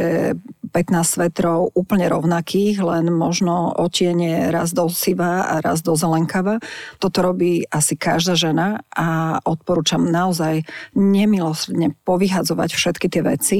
15 0.71 1.19
svetrov 1.19 1.75
úplne 1.75 2.07
rovnakých, 2.07 2.79
len 2.79 3.11
možno 3.11 3.75
otiene 3.75 4.55
raz 4.55 4.71
do 4.71 4.87
siva 4.87 5.51
a 5.51 5.59
raz 5.59 5.83
do 5.83 5.99
zelenkava. 5.99 6.63
Toto 7.03 7.21
robí 7.21 7.67
asi 7.69 7.99
každá 7.99 8.39
žena 8.39 8.87
a 8.95 9.39
odporúčam 9.43 10.07
naozaj 10.07 10.63
nemilosrdne 10.95 11.99
povyhadzovať 12.07 12.71
všetky 12.71 13.07
tie 13.11 13.23
veci 13.27 13.59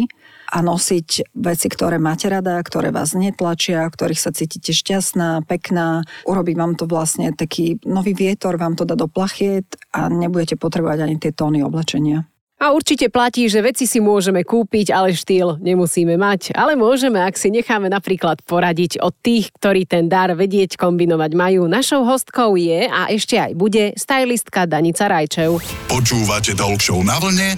a 0.51 0.63
nosiť 0.63 1.35
veci, 1.35 1.67
ktoré 1.71 2.03
máte 2.03 2.27
rada, 2.27 2.59
ktoré 2.63 2.91
vás 2.91 3.15
netlačia, 3.15 3.87
ktorých 3.87 4.19
sa 4.19 4.35
cítite 4.35 4.75
šťastná, 4.75 5.47
pekná. 5.47 6.03
Urobí 6.27 6.59
vám 6.59 6.75
to 6.75 6.91
vlastne 6.91 7.31
taký 7.31 7.79
nový 7.87 8.15
vietor, 8.15 8.59
vám 8.59 8.75
to 8.75 8.83
dá 8.83 8.99
do 8.99 9.07
plachiet 9.07 9.79
a 9.95 10.11
nebudete 10.11 10.59
potrebovať 10.59 10.99
ani 11.07 11.17
tie 11.23 11.31
tóny 11.31 11.63
oblečenia. 11.63 12.27
A 12.61 12.77
určite 12.77 13.09
platí, 13.09 13.49
že 13.49 13.65
veci 13.65 13.89
si 13.89 14.05
môžeme 14.05 14.45
kúpiť, 14.45 14.93
ale 14.93 15.17
štýl 15.17 15.57
nemusíme 15.65 16.21
mať. 16.21 16.53
Ale 16.53 16.77
môžeme, 16.77 17.17
ak 17.17 17.41
si 17.41 17.49
necháme 17.49 17.89
napríklad 17.89 18.45
poradiť 18.45 19.01
od 19.01 19.17
tých, 19.17 19.49
ktorí 19.57 19.89
ten 19.89 20.13
dar 20.13 20.37
vedieť 20.37 20.77
kombinovať 20.77 21.33
majú. 21.33 21.65
Našou 21.65 22.05
hostkou 22.05 22.61
je 22.61 22.85
a 22.85 23.09
ešte 23.09 23.41
aj 23.41 23.57
bude 23.57 23.97
stylistka 23.97 24.69
Danica 24.69 25.09
Rajčev. 25.09 25.57
Počúvate 25.89 26.53
Talk 26.53 26.85
na 27.01 27.17
vlne 27.17 27.57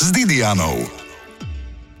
s 0.00 0.08
Didianou. 0.08 0.88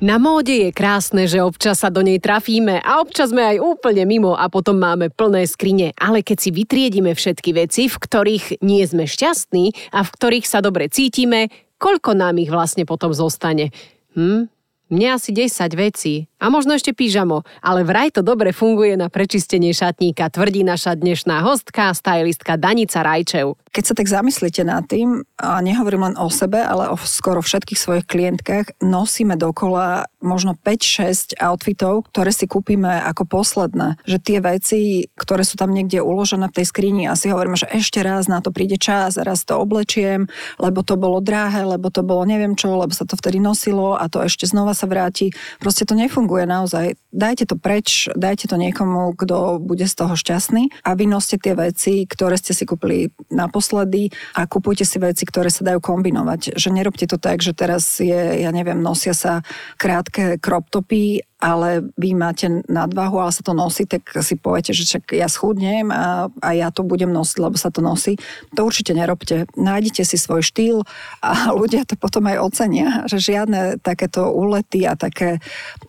Na 0.00 0.16
móde 0.16 0.64
je 0.64 0.70
krásne, 0.72 1.28
že 1.28 1.44
občas 1.44 1.84
sa 1.84 1.92
do 1.92 2.00
nej 2.00 2.16
trafíme 2.24 2.80
a 2.80 3.04
občas 3.04 3.36
sme 3.36 3.44
aj 3.44 3.60
úplne 3.60 4.08
mimo 4.08 4.32
a 4.32 4.48
potom 4.48 4.80
máme 4.80 5.12
plné 5.12 5.44
skrine. 5.44 5.92
Ale 6.00 6.24
keď 6.24 6.40
si 6.40 6.48
vytriedime 6.56 7.12
všetky 7.12 7.52
veci, 7.52 7.84
v 7.84 8.00
ktorých 8.00 8.64
nie 8.64 8.80
sme 8.88 9.04
šťastní 9.04 9.92
a 9.92 10.00
v 10.00 10.08
ktorých 10.08 10.48
sa 10.48 10.64
dobre 10.64 10.88
cítime, 10.88 11.52
koľko 11.80 12.14
nám 12.14 12.38
ich 12.38 12.52
vlastne 12.52 12.86
potom 12.86 13.10
zostane? 13.10 13.74
Hm? 14.14 14.46
Mne 14.94 15.08
asi 15.18 15.34
10 15.34 15.74
vecí 15.74 16.29
a 16.40 16.48
možno 16.48 16.72
ešte 16.72 16.96
pyžamo, 16.96 17.44
ale 17.60 17.84
vraj 17.84 18.10
to 18.16 18.24
dobre 18.24 18.56
funguje 18.56 18.96
na 18.96 19.12
prečistenie 19.12 19.76
šatníka, 19.76 20.32
tvrdí 20.32 20.64
naša 20.64 20.96
dnešná 20.96 21.44
hostka, 21.44 21.92
stylistka 21.92 22.56
Danica 22.56 23.04
Rajčev. 23.04 23.60
Keď 23.70 23.84
sa 23.86 23.94
tak 23.94 24.10
zamyslíte 24.10 24.66
nad 24.66 24.82
tým, 24.88 25.22
a 25.38 25.62
nehovorím 25.62 26.10
len 26.10 26.16
o 26.18 26.26
sebe, 26.26 26.58
ale 26.58 26.90
o 26.90 26.98
skoro 26.98 27.38
všetkých 27.38 27.78
svojich 27.78 28.06
klientkách, 28.08 28.82
nosíme 28.82 29.38
dokola 29.38 30.10
možno 30.18 30.58
5-6 30.58 31.38
outfitov, 31.38 32.10
ktoré 32.10 32.34
si 32.34 32.50
kúpime 32.50 32.90
ako 33.06 33.30
posledné. 33.30 34.00
Že 34.08 34.18
tie 34.18 34.38
veci, 34.42 34.80
ktoré 35.14 35.46
sú 35.46 35.54
tam 35.54 35.70
niekde 35.70 36.02
uložené 36.02 36.50
v 36.50 36.56
tej 36.58 36.66
skrini 36.66 37.06
a 37.06 37.14
si 37.14 37.30
hovoríme, 37.30 37.54
že 37.54 37.70
ešte 37.70 38.02
raz 38.02 38.26
na 38.26 38.42
to 38.42 38.50
príde 38.50 38.80
čas, 38.80 39.20
raz 39.20 39.46
to 39.46 39.54
oblečiem, 39.54 40.26
lebo 40.58 40.82
to 40.82 40.98
bolo 40.98 41.22
drahé, 41.22 41.62
lebo 41.62 41.94
to 41.94 42.02
bolo 42.02 42.26
neviem 42.26 42.58
čo, 42.58 42.74
lebo 42.74 42.90
sa 42.90 43.06
to 43.06 43.14
vtedy 43.14 43.38
nosilo 43.38 43.94
a 43.94 44.10
to 44.10 44.24
ešte 44.24 44.50
znova 44.50 44.74
sa 44.74 44.90
vráti. 44.90 45.30
Proste 45.62 45.86
to 45.86 45.94
nefunguje 45.94 46.29
funguje 46.30 46.46
naozaj. 46.46 46.86
Dajte 47.10 47.42
to 47.42 47.58
preč, 47.58 48.06
dajte 48.14 48.46
to 48.46 48.54
niekomu, 48.54 49.18
kto 49.18 49.58
bude 49.58 49.82
z 49.82 49.98
toho 49.98 50.14
šťastný 50.14 50.70
a 50.86 50.94
vynoste 50.94 51.42
tie 51.42 51.58
veci, 51.58 52.06
ktoré 52.06 52.38
ste 52.38 52.54
si 52.54 52.62
kúpili 52.62 53.10
naposledy 53.34 54.14
a 54.38 54.46
kupujte 54.46 54.86
si 54.86 55.02
veci, 55.02 55.26
ktoré 55.26 55.50
sa 55.50 55.66
dajú 55.66 55.82
kombinovať. 55.82 56.54
Že 56.54 56.68
nerobte 56.70 57.10
to 57.10 57.18
tak, 57.18 57.42
že 57.42 57.50
teraz 57.50 57.98
je, 57.98 58.46
ja 58.46 58.54
neviem, 58.54 58.78
nosia 58.78 59.10
sa 59.10 59.42
krátke 59.74 60.38
crop 60.38 60.70
topy 60.70 61.26
ale 61.40 61.88
vy 61.96 62.12
máte 62.12 62.46
nadvahu, 62.68 63.16
ale 63.16 63.32
sa 63.32 63.40
to 63.40 63.56
nosí, 63.56 63.88
tak 63.88 64.04
si 64.20 64.36
poviete, 64.36 64.76
že 64.76 64.84
čak 64.84 65.16
ja 65.16 65.24
schudnem 65.24 65.88
a, 65.88 66.28
a 66.44 66.48
ja 66.52 66.68
to 66.68 66.84
budem 66.84 67.08
nosiť, 67.08 67.40
lebo 67.40 67.56
sa 67.56 67.72
to 67.72 67.80
nosí. 67.80 68.20
To 68.54 68.68
určite 68.68 68.92
nerobte. 68.92 69.48
Nájdite 69.56 70.04
si 70.04 70.20
svoj 70.20 70.44
štýl 70.44 70.84
a 71.24 71.50
ľudia 71.60 71.88
to 71.88 71.96
potom 71.96 72.28
aj 72.28 72.38
ocenia, 72.44 73.08
že 73.08 73.18
žiadne 73.18 73.80
takéto 73.80 74.28
úlety 74.28 74.84
a 74.84 74.94
také, 75.00 75.40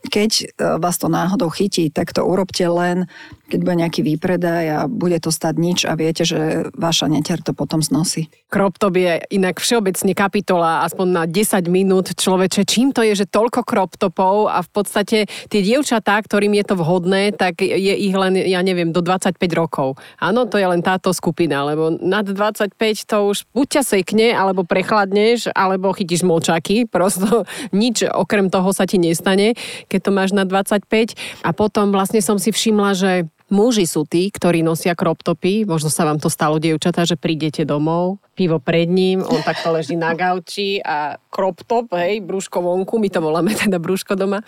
keď 0.08 0.32
e, 0.32 0.46
vás 0.80 0.96
to 0.96 1.12
náhodou 1.12 1.52
chytí, 1.52 1.92
tak 1.92 2.16
to 2.16 2.24
urobte 2.24 2.64
len 2.64 3.12
keď 3.52 3.60
bude 3.68 3.78
nejaký 3.84 4.02
výpredaj 4.08 4.64
a 4.72 4.80
bude 4.88 5.20
to 5.20 5.28
stať 5.28 5.56
nič 5.60 5.80
a 5.84 6.00
viete, 6.00 6.24
že 6.24 6.72
vaša 6.72 7.12
netier 7.12 7.44
to 7.44 7.52
potom 7.52 7.84
znosí. 7.84 8.32
Crop 8.48 8.80
top 8.80 8.96
je 8.96 9.20
inak 9.36 9.60
všeobecne 9.60 10.16
kapitola, 10.16 10.88
aspoň 10.88 11.08
na 11.12 11.24
10 11.28 11.68
minút 11.68 12.16
človeče. 12.16 12.64
Čím 12.64 12.96
to 12.96 13.04
je, 13.04 13.20
že 13.20 13.28
toľko 13.28 13.68
crop 13.68 14.00
topov 14.00 14.48
a 14.48 14.64
v 14.64 14.70
podstate 14.72 15.18
tie 15.48 15.62
dievčatá, 15.64 16.20
ktorým 16.22 16.54
je 16.62 16.66
to 16.68 16.76
vhodné, 16.78 17.34
tak 17.34 17.64
je 17.64 17.94
ich 17.96 18.14
len, 18.14 18.38
ja 18.38 18.62
neviem, 18.62 18.92
do 18.92 19.00
25 19.00 19.38
rokov. 19.56 19.98
Áno, 20.20 20.46
to 20.46 20.60
je 20.60 20.68
len 20.68 20.84
táto 20.84 21.16
skupina, 21.16 21.64
lebo 21.66 21.96
nad 21.98 22.28
25 22.28 22.76
to 23.08 23.18
už 23.32 23.38
buď 23.56 23.68
ťa 23.80 23.84
sekne, 23.86 24.28
alebo 24.36 24.68
prechladneš, 24.68 25.50
alebo 25.56 25.96
chytíš 25.96 26.28
močaky, 26.28 26.86
prosto 26.86 27.48
nič 27.74 28.06
okrem 28.06 28.52
toho 28.52 28.70
sa 28.76 28.86
ti 28.86 29.02
nestane, 29.02 29.56
keď 29.88 30.00
to 30.06 30.12
máš 30.12 30.32
na 30.36 30.44
25. 30.44 31.16
A 31.46 31.50
potom 31.56 31.90
vlastne 31.96 32.20
som 32.20 32.38
si 32.38 32.52
všimla, 32.52 32.92
že 32.94 33.12
Muži 33.52 33.84
sú 33.84 34.08
tí, 34.08 34.32
ktorí 34.32 34.64
nosia 34.64 34.96
crop 34.96 35.20
topy, 35.28 35.68
možno 35.68 35.92
sa 35.92 36.08
vám 36.08 36.24
to 36.24 36.32
stalo, 36.32 36.56
dievčatá, 36.56 37.04
že 37.04 37.20
prídete 37.20 37.68
domov, 37.68 38.24
pivo 38.32 38.64
pred 38.64 38.88
ním, 38.88 39.20
on 39.20 39.44
takto 39.44 39.76
leží 39.76 40.00
na 40.00 40.16
gauči 40.16 40.80
a 40.80 41.20
crop 41.28 41.60
top, 41.68 41.92
hej, 42.00 42.24
brúško 42.24 42.64
vonku, 42.64 42.96
my 42.96 43.12
to 43.12 43.20
voláme 43.20 43.52
teda 43.52 43.76
brúško 43.76 44.16
doma. 44.16 44.40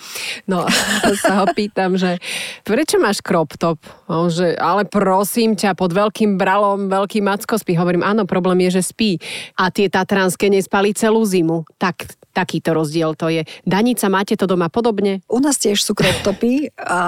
No 0.48 0.64
sa 1.24 1.44
ho 1.44 1.52
pýtam, 1.52 2.00
že 2.00 2.24
prečo 2.64 2.96
máš 2.96 3.20
crop 3.20 3.60
top? 3.60 3.84
On, 4.08 4.32
že, 4.32 4.56
ale 4.56 4.88
prosím 4.88 5.60
ťa, 5.60 5.76
pod 5.76 5.92
veľkým 5.92 6.40
bralom 6.40 6.88
veľký 6.88 7.20
macko 7.20 7.60
spí. 7.60 7.76
Hovorím, 7.76 8.08
áno, 8.08 8.24
problém 8.24 8.64
je, 8.72 8.80
že 8.80 8.96
spí. 8.96 9.20
A 9.60 9.68
tie 9.68 9.92
tatranské 9.92 10.48
nespali 10.48 10.96
celú 10.96 11.28
zimu. 11.28 11.68
Tak 11.76 12.23
takýto 12.34 12.74
rozdiel 12.74 13.14
to 13.14 13.30
je. 13.30 13.46
Danica, 13.64 14.10
máte 14.10 14.34
to 14.34 14.50
doma 14.50 14.68
podobne? 14.68 15.22
U 15.30 15.38
nás 15.38 15.62
tiež 15.62 15.80
sú 15.80 15.94
crop 15.94 16.26
topy 16.26 16.74
a 16.82 17.02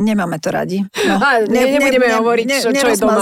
nemáme 0.00 0.40
to 0.40 0.48
radi. 0.48 0.80
No, 1.04 1.20
a 1.20 1.44
ne, 1.44 1.52
ne, 1.52 1.76
nebudeme 1.76 2.08
ne, 2.08 2.16
hovoriť, 2.16 2.46
ne, 2.48 2.58
čo, 2.64 2.70
čo 2.72 2.86
je 2.88 2.96
doma. 2.98 3.20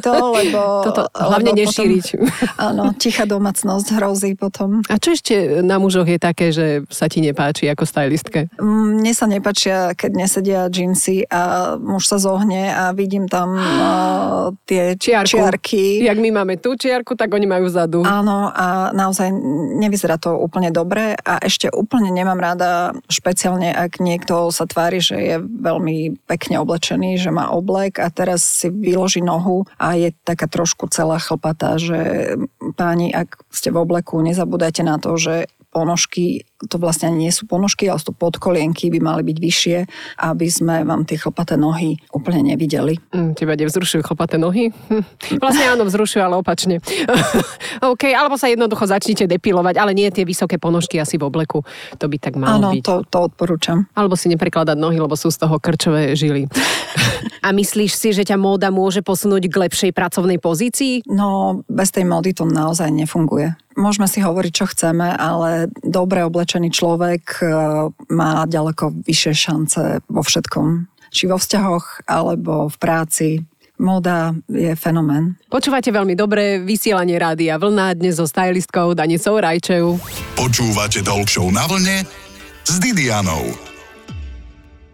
to, 0.00 0.14
lebo... 0.40 0.60
Toto, 0.88 1.02
hlavne 1.12 1.52
lebo 1.52 1.60
nešíriť. 1.60 2.06
Potom, 2.16 2.56
áno, 2.56 2.84
tichá 2.96 3.28
domácnosť 3.28 3.86
hrozí 4.00 4.32
potom. 4.32 4.80
A 4.88 4.96
čo 4.96 5.12
ešte 5.12 5.60
na 5.60 5.76
mužoch 5.76 6.08
je 6.08 6.18
také, 6.18 6.50
že 6.50 6.88
sa 6.88 7.06
ti 7.06 7.20
nepáči 7.20 7.68
ako 7.68 7.84
stylistke? 7.84 8.48
Mm, 8.56 9.04
mne 9.04 9.12
sa 9.12 9.28
nepáčia, 9.28 9.92
keď 9.92 10.10
nesedia 10.16 10.60
džínsy 10.72 11.28
a 11.28 11.74
muž 11.76 12.08
sa 12.08 12.16
zohne 12.16 12.72
a 12.72 12.96
vidím 12.96 13.28
tam 13.28 13.52
uh, 13.54 14.50
tie 14.68 14.96
Čiarku. 14.96 15.36
čiarky. 15.36 16.08
Jak 16.08 16.16
my 16.16 16.30
máme 16.42 16.56
tú 16.56 16.72
čiarku, 16.74 17.12
tak 17.12 17.28
oni 17.36 17.44
majú 17.44 17.68
vzadu. 17.68 18.00
Áno 18.08 18.48
a 18.48 18.90
naozaj 18.94 19.28
nevyzerá 19.78 20.16
to 20.16 20.38
úplne 20.38 20.72
dobre 20.78 21.18
a 21.18 21.42
ešte 21.42 21.66
úplne 21.74 22.14
nemám 22.14 22.38
rada, 22.38 22.94
špeciálne 23.10 23.74
ak 23.74 23.98
niekto 23.98 24.54
sa 24.54 24.64
tvári, 24.70 25.02
že 25.02 25.16
je 25.18 25.36
veľmi 25.42 26.22
pekne 26.30 26.62
oblečený, 26.62 27.18
že 27.18 27.34
má 27.34 27.50
oblek 27.50 27.98
a 27.98 28.06
teraz 28.14 28.46
si 28.46 28.70
vyloží 28.70 29.20
nohu 29.20 29.66
a 29.76 29.98
je 29.98 30.14
taká 30.22 30.46
trošku 30.46 30.86
celá 30.94 31.18
chlpatá, 31.18 31.76
že 31.76 32.32
páni, 32.78 33.10
ak 33.10 33.42
ste 33.50 33.74
v 33.74 33.82
obleku, 33.82 34.22
nezabúdajte 34.22 34.86
na 34.86 35.02
to, 35.02 35.18
že 35.18 35.50
ponožky, 35.68 36.47
to 36.66 36.76
vlastne 36.82 37.14
nie 37.14 37.30
sú 37.30 37.46
ponožky, 37.46 37.86
ale 37.86 38.02
sú 38.02 38.10
podkolienky, 38.10 38.90
by 38.90 38.98
mali 38.98 39.22
byť 39.22 39.38
vyššie, 39.38 39.78
aby 40.26 40.46
sme 40.50 40.82
vám 40.82 41.06
tie 41.06 41.14
chlpaté 41.14 41.54
nohy 41.54 42.02
úplne 42.10 42.50
nevideli. 42.50 42.98
Mm, 43.14 43.38
teba 43.38 43.54
nevzrušujú 43.54 44.02
chlpaté 44.02 44.42
nohy? 44.42 44.74
Hm. 44.90 45.04
Vlastne 45.38 45.70
áno, 45.70 45.86
vzrušujú, 45.86 46.18
ale 46.18 46.34
opačne. 46.34 46.82
OK, 47.94 48.10
alebo 48.10 48.34
sa 48.34 48.50
jednoducho 48.50 48.90
začnite 48.90 49.30
depilovať, 49.30 49.78
ale 49.78 49.94
nie 49.94 50.10
tie 50.10 50.26
vysoké 50.26 50.58
ponožky 50.58 50.98
asi 50.98 51.14
v 51.14 51.30
obleku. 51.30 51.62
To 52.02 52.10
by 52.10 52.16
tak 52.18 52.34
malo 52.34 52.58
áno, 52.58 52.68
byť. 52.74 52.82
to, 52.82 52.94
to 53.06 53.18
odporúčam. 53.30 53.86
Alebo 53.94 54.18
si 54.18 54.26
neprekladať 54.26 54.74
nohy, 54.74 54.98
lebo 54.98 55.14
sú 55.14 55.30
z 55.30 55.38
toho 55.38 55.62
krčové 55.62 56.18
žily. 56.18 56.50
A 57.46 57.54
myslíš 57.54 57.92
si, 57.94 58.08
že 58.10 58.26
ťa 58.26 58.34
móda 58.34 58.74
môže 58.74 58.98
posunúť 58.98 59.46
k 59.46 59.60
lepšej 59.68 59.90
pracovnej 59.94 60.42
pozícii? 60.42 61.06
No, 61.06 61.62
bez 61.70 61.94
tej 61.94 62.02
módy 62.02 62.34
to 62.34 62.42
naozaj 62.42 62.90
nefunguje 62.90 63.54
môžeme 63.78 64.10
si 64.10 64.18
hovoriť, 64.18 64.52
čo 64.52 64.66
chceme, 64.66 65.14
ale 65.14 65.70
dobre 65.86 66.26
oblečený 66.48 66.72
človek 66.72 67.44
e, 67.44 67.46
má 68.08 68.48
ďaleko 68.48 69.04
vyššie 69.04 69.32
šance 69.36 69.82
vo 70.08 70.24
všetkom. 70.24 70.88
Či 71.12 71.28
vo 71.28 71.36
vzťahoch, 71.36 72.08
alebo 72.08 72.72
v 72.72 72.76
práci. 72.80 73.28
Moda 73.76 74.32
je 74.48 74.72
fenomén. 74.74 75.36
Počúvate 75.52 75.92
veľmi 75.92 76.16
dobre 76.16 76.58
vysielanie 76.58 77.20
rádia 77.20 77.60
Vlna 77.60 78.00
dnes 78.00 78.16
so 78.16 78.24
stylistkou 78.24 78.96
Danicou 78.96 79.36
Rajčev. 79.38 80.00
Počúvate 80.40 81.04
Talk 81.04 81.28
na 81.52 81.68
vlne 81.68 82.02
s 82.64 82.74
Didianou. 82.80 83.44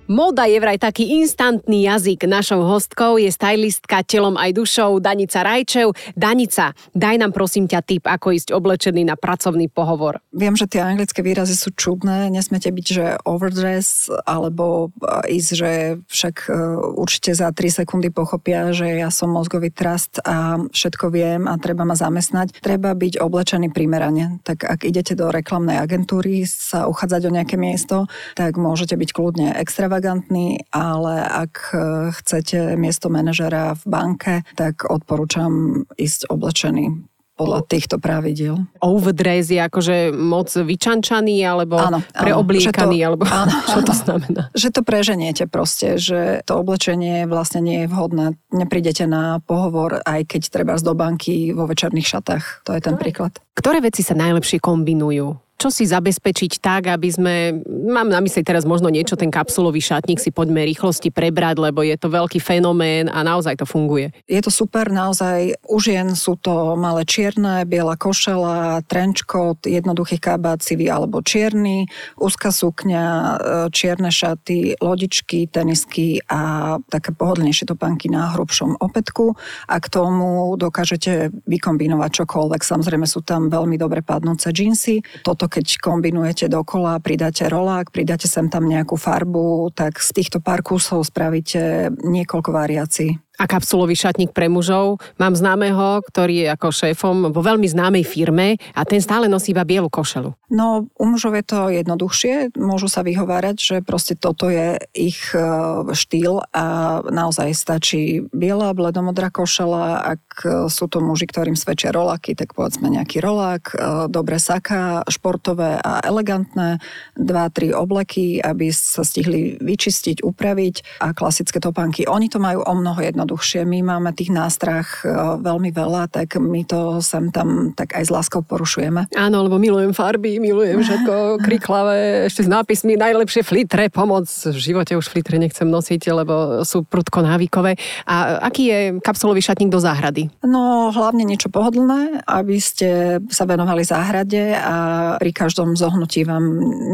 Moda 0.05 0.45
je 0.45 0.61
vraj 0.61 0.77
taký 0.77 1.25
instantný 1.25 1.89
jazyk. 1.89 2.29
Našou 2.29 2.61
hostkou 2.61 3.17
je 3.17 3.33
stylistka 3.33 4.05
telom 4.05 4.37
aj 4.37 4.53
dušou 4.53 5.01
Danica 5.01 5.41
Rajčev. 5.41 5.97
Danica, 6.13 6.77
daj 6.93 7.25
nám 7.25 7.33
prosím 7.33 7.65
ťa 7.65 7.81
tip, 7.81 8.05
ako 8.05 8.37
ísť 8.37 8.53
oblečený 8.53 9.09
na 9.09 9.17
pracovný 9.17 9.73
pohovor. 9.73 10.21
Viem, 10.29 10.61
že 10.61 10.69
tie 10.69 10.85
anglické 10.85 11.25
výrazy 11.25 11.57
sú 11.57 11.73
čudné. 11.73 12.29
Nesmete 12.29 12.69
byť, 12.69 12.87
že 12.93 13.05
overdress, 13.25 14.13
alebo 14.29 14.93
e, 15.01 15.41
ísť, 15.41 15.51
že 15.57 15.73
však 16.05 16.53
e, 16.53 16.57
určite 17.01 17.33
za 17.33 17.49
3 17.49 17.81
sekundy 17.81 18.13
pochopia, 18.13 18.77
že 18.77 19.01
ja 19.01 19.09
som 19.09 19.33
mozgový 19.33 19.73
trust 19.73 20.21
a 20.21 20.61
všetko 20.69 21.09
viem 21.09 21.49
a 21.49 21.57
treba 21.57 21.89
ma 21.89 21.97
zamestnať. 21.97 22.61
Treba 22.61 22.93
byť 22.93 23.25
oblečený 23.25 23.73
primerane. 23.73 24.45
Tak 24.45 24.69
ak 24.69 24.85
idete 24.85 25.17
do 25.17 25.33
reklamnej 25.33 25.81
agentúry 25.81 26.45
sa 26.45 26.93
uchádzať 26.93 27.23
o 27.25 27.35
nejaké 27.41 27.57
miesto, 27.57 28.05
tak 28.37 28.61
môžete 28.61 29.01
byť 29.01 29.09
kľudne 29.09 29.57
extra 29.57 29.94
extravagantný, 29.95 30.59
ale 30.75 31.23
ak 31.23 31.55
e, 31.71 31.77
chcete 32.19 32.75
miesto 32.75 33.07
manažera 33.07 33.79
v 33.79 33.85
banke, 33.87 34.35
tak 34.59 34.83
odporúčam 34.91 35.85
ísť 35.95 36.27
oblečený 36.35 37.07
podľa 37.35 37.67
týchto 37.67 37.99
pravidiel. 37.99 38.63
Overdress 38.79 39.51
je 39.51 39.59
akože 39.59 40.15
moc 40.15 40.47
vyčančaný 40.51 41.43
alebo 41.43 41.79
áno, 41.83 41.99
preobliekaný, 42.15 42.99
to, 43.03 43.07
alebo 43.07 43.25
áno, 43.43 43.55
čo 43.71 43.81
to 43.83 43.95
znamená? 43.95 44.43
Že 44.55 44.69
to 44.71 44.81
preženiete 44.87 45.45
proste, 45.51 45.99
že 45.99 46.43
to 46.47 46.63
oblečenie 46.63 47.27
vlastne 47.27 47.63
nie 47.63 47.87
je 47.87 47.91
vhodné. 47.91 48.39
Neprídete 48.55 49.07
na 49.11 49.43
pohovor, 49.43 50.03
aj 50.07 50.31
keď 50.31 50.43
treba 50.51 50.75
z 50.79 50.87
do 50.87 50.95
banky 50.95 51.51
vo 51.55 51.67
večerných 51.67 52.07
šatách. 52.07 52.67
To 52.67 52.75
je 52.75 52.83
ten 52.83 52.95
príklad. 52.99 53.35
Ktoré 53.55 53.83
veci 53.83 54.07
sa 54.07 54.15
najlepšie 54.15 54.59
kombinujú? 54.59 55.39
Čo 55.55 55.71
si 55.71 55.87
zabezpečiť 55.87 56.59
tak, 56.59 56.91
aby 56.91 57.09
sme, 57.15 57.35
mám 57.67 58.11
na 58.11 58.19
mysli 58.19 58.43
teraz 58.43 58.67
možno 58.67 58.91
niečo, 58.91 59.15
ten 59.15 59.31
kapsulový 59.31 59.79
šatník 59.79 60.19
si 60.19 60.35
poďme 60.35 60.67
rýchlosti 60.67 61.15
prebrať, 61.15 61.63
lebo 61.63 61.87
je 61.87 61.95
to 61.95 62.11
veľký 62.11 62.43
fenomén 62.43 63.07
a 63.07 63.23
naozaj 63.23 63.63
to 63.63 63.67
funguje. 63.67 64.11
Je 64.27 64.43
to 64.43 64.51
super, 64.51 64.91
naozaj 64.91 65.55
u 65.71 65.79
žien 65.79 66.11
sú 66.19 66.35
to 66.35 66.75
malé 66.75 67.07
čierne, 67.07 67.63
biela 67.71 67.95
košela, 67.95 68.83
trenčkot, 68.91 69.63
jednoduchý 69.71 70.19
kabát 70.19 70.59
sivý 70.59 70.91
alebo 70.91 71.23
čierny, 71.23 71.87
úzka 72.19 72.51
sukňa, 72.51 73.07
e, 73.07 73.35
čierne 73.71 74.11
šaty, 74.11 74.83
lodičky, 74.83 75.47
tenisky 75.47 76.19
a 76.27 76.75
také 76.91 77.15
pohodlnejšie 77.15 77.71
topánky 77.71 78.11
na 78.11 78.35
hrubšom 78.35 78.83
opätku 78.83 79.39
a 79.71 79.79
k 79.79 79.87
tomu 79.87 80.59
dokážete 80.59 81.31
vykombinovať 81.47 82.27
čokoľvek. 82.27 82.61
Samozrejme 82.61 83.07
sú 83.07 83.23
tam 83.23 83.47
veľmi 83.47 83.79
dobre 83.79 84.03
padnúce 84.03 84.51
džínsy. 84.51 85.23
Toto 85.23 85.45
to 85.45 85.53
keď 85.55 85.79
kombinujete 85.79 86.51
dokola, 86.51 86.99
pridáte 86.99 87.47
rolák, 87.47 87.95
pridáte 87.95 88.27
sem 88.27 88.51
tam 88.51 88.67
nejakú 88.67 88.99
farbu, 88.99 89.71
tak 89.71 90.03
z 90.03 90.11
týchto 90.11 90.43
pár 90.43 90.67
kusov 90.67 91.07
spravíte 91.07 91.95
niekoľko 92.03 92.51
variácií 92.51 93.24
a 93.35 93.51
kapsulový 93.51 93.99
šatník 93.99 94.31
pre 94.31 94.47
mužov. 94.47 95.03
Mám 95.19 95.35
známeho, 95.35 96.07
ktorý 96.07 96.47
je 96.47 96.49
ako 96.55 96.69
šéfom 96.71 97.17
vo 97.35 97.41
veľmi 97.43 97.67
známej 97.67 98.07
firme 98.07 98.63
a 98.79 98.87
ten 98.87 99.03
stále 99.03 99.27
nosí 99.27 99.51
iba 99.51 99.67
bielu 99.67 99.91
košelu. 99.91 100.31
No, 100.55 100.87
u 100.95 101.05
mužov 101.11 101.35
je 101.35 101.45
to 101.45 101.67
jednoduchšie. 101.67 102.55
Môžu 102.55 102.87
sa 102.87 103.03
vyhovárať, 103.03 103.57
že 103.59 103.77
proste 103.83 104.15
toto 104.15 104.47
je 104.47 104.79
ich 104.95 105.35
e, 105.35 105.43
štýl 105.91 106.47
a 106.55 106.65
naozaj 107.03 107.51
stačí 107.59 108.23
biela, 108.31 108.71
bledomodrá 108.71 109.35
košela. 109.35 110.15
Ak 110.15 110.25
e, 110.47 110.71
sú 110.71 110.87
to 110.87 111.03
muži, 111.03 111.27
ktorým 111.27 111.59
svedčia 111.59 111.91
roláky, 111.91 112.39
tak 112.39 112.55
povedzme 112.55 112.87
nejaký 112.87 113.19
rolák, 113.19 113.65
e, 113.67 113.77
dobre 114.07 114.39
saka, 114.39 115.03
športové 115.11 115.83
a 115.83 115.99
elegantné, 116.07 116.79
dva, 117.19 117.51
tri 117.51 117.75
obleky, 117.75 118.39
aby 118.39 118.71
sa 118.71 119.03
stihli 119.03 119.59
vyčistiť, 119.59 120.23
upraviť 120.23 121.03
a 121.03 121.11
klasické 121.11 121.59
topánky. 121.59 122.07
Oni 122.07 122.31
to 122.31 122.39
majú 122.39 122.63
o 122.63 122.75
mnoho 122.79 123.03
jedno 123.03 123.24
jednoduchšie. 123.25 123.65
My 123.65 123.81
máme 123.81 124.13
tých 124.13 124.29
nástrah 124.29 124.85
e, 125.01 125.09
veľmi 125.41 125.73
veľa, 125.73 126.13
tak 126.13 126.37
my 126.37 126.69
to 126.69 127.01
sem 127.01 127.33
tam 127.33 127.73
tak 127.73 127.97
aj 127.97 128.05
s 128.05 128.11
láskou 128.13 128.45
porušujeme. 128.45 129.09
Áno, 129.17 129.49
lebo 129.49 129.57
milujem 129.57 129.97
farby, 129.97 130.37
milujem 130.37 130.85
všetko 130.85 131.15
kriklavé, 131.49 132.29
ešte 132.29 132.45
s 132.45 132.51
nápismi 132.53 133.01
najlepšie 133.01 133.41
flitre, 133.41 133.89
pomoc. 133.89 134.29
V 134.29 134.61
živote 134.61 134.93
už 134.93 135.09
flitre 135.09 135.41
nechcem 135.41 135.65
nosiť, 135.65 136.13
lebo 136.13 136.61
sú 136.69 136.85
prudko 136.85 137.25
návykové. 137.25 137.81
A 138.05 138.45
aký 138.45 138.69
je 138.69 138.81
kapsulový 139.01 139.41
šatník 139.41 139.73
do 139.73 139.81
záhrady? 139.81 140.29
No, 140.45 140.93
hlavne 140.93 141.25
niečo 141.25 141.49
pohodlné, 141.49 142.21
aby 142.29 142.61
ste 142.61 143.19
sa 143.33 143.49
venovali 143.49 143.81
záhrade 143.81 144.53
a 144.53 144.77
pri 145.17 145.33
každom 145.33 145.73
zohnutí 145.73 146.29
vám 146.29 146.45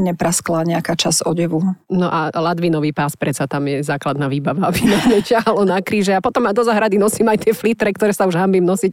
nepraskla 0.07 0.62
nejaká 0.62 0.95
čas 0.95 1.27
odevu. 1.27 1.64
No 1.90 2.07
a 2.07 2.31
ladvinový 2.31 2.95
pás, 2.95 3.19
predsa 3.19 3.51
tam 3.51 3.66
je 3.66 3.83
základná 3.83 4.31
výbava, 4.31 4.71
aby 4.71 4.87
nám 4.93 5.11
neťahalo 5.11 5.66
na 5.66 5.81
kríže 5.81 6.14
a 6.14 6.19
potom 6.22 6.46
aj 6.46 6.54
do 6.54 6.64
zahrady 6.64 6.96
nosím 7.00 7.28
aj 7.33 7.48
tie 7.48 7.52
flitre, 7.56 7.90
ktoré 7.90 8.14
sa 8.14 8.28
už 8.28 8.37
hambím 8.38 8.64
nosiť 8.64 8.92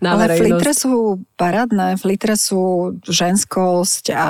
na 0.00 0.14
Ale 0.14 0.30
verejnosť. 0.30 0.40
flitre 0.40 0.72
sú 0.72 0.92
parádne, 1.36 1.98
flitre 2.00 2.34
sú 2.38 2.94
ženskosť 3.04 4.04
a 4.14 4.26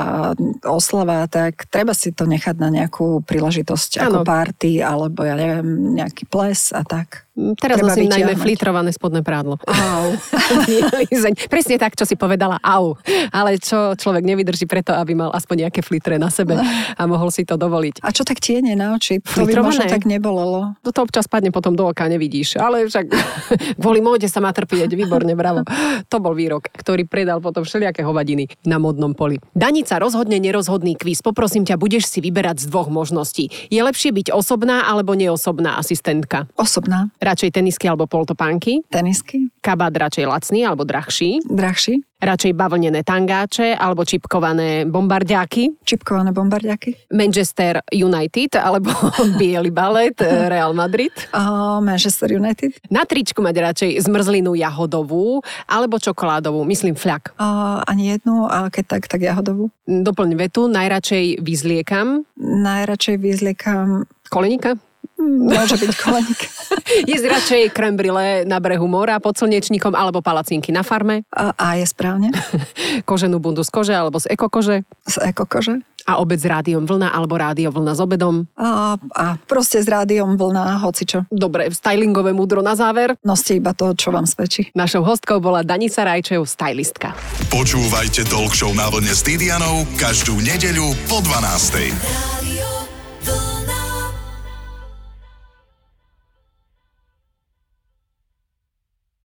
oslava, 0.67 1.29
tak 1.31 1.69
treba 1.69 1.95
si 1.95 2.11
to 2.11 2.27
nechať 2.27 2.57
na 2.59 2.69
nejakú 2.73 3.23
príležitosť 3.23 4.03
ano. 4.03 4.25
ako 4.25 4.29
party, 4.29 4.83
alebo 4.83 5.23
ja 5.23 5.39
neviem, 5.39 5.95
nejaký 6.01 6.27
ples 6.27 6.73
a 6.75 6.83
tak. 6.83 7.28
Teraz 7.55 7.79
Treba 7.79 7.95
nosím 7.95 8.11
najmä 8.11 8.35
filtrované 8.35 8.91
spodné 8.91 9.23
prádlo. 9.23 9.63
Au. 9.63 10.11
Presne 11.53 11.79
tak, 11.79 11.95
čo 11.95 12.03
si 12.03 12.19
povedala, 12.19 12.59
au. 12.59 12.99
Ale 13.31 13.63
čo 13.63 13.95
človek 13.95 14.27
nevydrží 14.27 14.67
preto, 14.67 14.91
aby 14.91 15.15
mal 15.15 15.31
aspoň 15.31 15.69
nejaké 15.69 15.87
flitre 15.87 16.19
na 16.19 16.35
sebe 16.35 16.59
a 16.99 17.03
mohol 17.07 17.31
si 17.31 17.47
to 17.47 17.55
dovoliť. 17.55 18.03
A 18.03 18.11
čo 18.11 18.27
tak 18.27 18.43
tiene 18.43 18.75
na 18.75 18.99
oči? 18.99 19.23
To 19.23 19.47
by 19.47 19.55
možno 19.63 19.87
tak 19.87 20.03
nebolelo. 20.03 20.75
To, 20.83 20.91
to 20.91 21.01
občas 21.07 21.31
padne 21.31 21.55
potom 21.55 21.79
do 21.79 21.87
oka, 21.87 22.11
nevidíš. 22.11 22.59
Ale 22.59 22.91
však 22.91 23.07
kvôli 23.81 24.03
móde 24.03 24.27
sa 24.27 24.43
má 24.43 24.51
trpieť. 24.51 24.91
Výborne, 24.99 25.39
bravo. 25.39 25.63
To 26.11 26.17
bol 26.19 26.35
výrok, 26.35 26.67
ktorý 26.75 27.07
predal 27.07 27.39
potom 27.39 27.63
všelijaké 27.63 28.03
hovadiny 28.03 28.51
na 28.67 28.83
modnom 28.83 29.15
poli. 29.15 29.39
Danica, 29.55 30.03
rozhodne 30.03 30.43
nerozhodný 30.43 30.99
kvíz. 30.99 31.23
Poprosím 31.23 31.63
ťa, 31.63 31.79
budeš 31.79 32.11
si 32.11 32.19
vyberať 32.19 32.67
z 32.67 32.67
dvoch 32.67 32.91
možností. 32.91 33.47
Je 33.71 33.79
lepšie 33.79 34.11
byť 34.11 34.35
osobná 34.35 34.91
alebo 34.91 35.15
neosobná 35.15 35.79
asistentka? 35.79 36.51
Osobná. 36.59 37.15
Radšej 37.29 37.61
tenisky 37.61 37.85
alebo 37.85 38.09
poltopánky? 38.09 38.81
Tenisky. 38.89 39.53
Kabát 39.61 39.93
radšej 39.93 40.25
lacný 40.25 40.65
alebo 40.65 40.89
drahší? 40.89 41.45
Drahší. 41.45 42.01
Radšej 42.19 42.57
bavlnené 42.57 43.07
tangáče 43.07 43.79
alebo 43.79 44.03
čipkované 44.03 44.89
bombardiáky? 44.89 45.79
Čipkované 45.87 46.35
bombardiaky. 46.35 47.13
Manchester 47.15 47.85
United 47.93 48.59
alebo 48.59 48.91
Bielý 49.39 49.71
balet 49.71 50.17
eh, 50.25 50.49
Real 50.49 50.73
Madrid? 50.73 51.13
A 51.37 51.79
Manchester 51.85 52.33
United. 52.33 52.81
Na 52.89 53.05
tričku 53.05 53.45
mať 53.45 53.55
radšej 53.61 53.91
zmrzlinu 54.09 54.57
jahodovú 54.57 55.45
alebo 55.69 56.01
čokoládovú, 56.01 56.65
myslím 56.67 56.97
fľak. 56.97 57.37
A 57.39 57.79
ani 57.85 58.17
jednu, 58.17 58.49
a 58.49 58.73
keď 58.73 58.99
tak, 58.99 59.07
tak 59.07 59.21
jahodovú. 59.23 59.69
Doplň 59.85 60.31
vetu, 60.35 60.67
najradšej 60.67 61.45
vyzliekam 61.45 62.25
Najradšej 62.39 63.17
vyzliekam 63.19 64.07
koleníka. 64.31 64.79
Môže 65.29 65.77
byť 65.77 65.93
koleník. 65.95 66.41
Jesť 67.11 67.27
radšej 67.29 67.63
krem 67.71 67.95
brûlée 67.95 68.49
na 68.49 68.57
brehu 68.59 68.89
mora 68.89 69.21
pod 69.21 69.37
slnečníkom 69.37 69.93
alebo 69.93 70.25
palacinky 70.25 70.73
na 70.73 70.81
farme, 70.81 71.29
A, 71.29 71.53
a 71.53 71.67
je 71.77 71.85
správne. 71.85 72.33
koženú 73.09 73.37
bundu 73.39 73.61
z 73.61 73.71
kože 73.71 73.93
alebo 73.93 74.17
z 74.17 74.33
ekokože 74.33 74.83
Z 75.05 75.17
ekokože. 75.29 75.85
a 76.09 76.17
obed 76.25 76.41
s 76.41 76.49
rádiom 76.49 76.89
vlna 76.89 77.13
alebo 77.13 77.37
rádio 77.37 77.69
vlna 77.69 77.93
s 77.93 78.01
obedom. 78.01 78.49
A, 78.57 78.97
a 78.97 79.37
proste 79.45 79.85
s 79.85 79.89
rádiom 79.89 80.41
vlna, 80.41 80.81
hocičo. 80.81 81.29
Dobre, 81.29 81.69
stylingové 81.69 82.33
múdro 82.33 82.65
na 82.65 82.73
záver. 82.73 83.13
Noste 83.21 83.61
iba 83.61 83.77
to, 83.77 83.93
čo 83.93 84.09
vám 84.09 84.25
svedčí. 84.25 84.73
Našou 84.73 85.05
hostkou 85.05 85.37
bola 85.37 85.61
Danica 85.61 86.09
Rajčev, 86.09 86.49
stylistka. 86.49 87.13
Počúvajte 87.53 88.25
Talk 88.25 88.57
Show 88.57 88.73
na 88.73 88.89
vlne 88.89 89.13
s 89.13 89.21
Didianou 89.21 89.85
každú 90.01 90.41
nedeľu 90.41 90.97
po 91.13 91.21
12. 91.21 92.38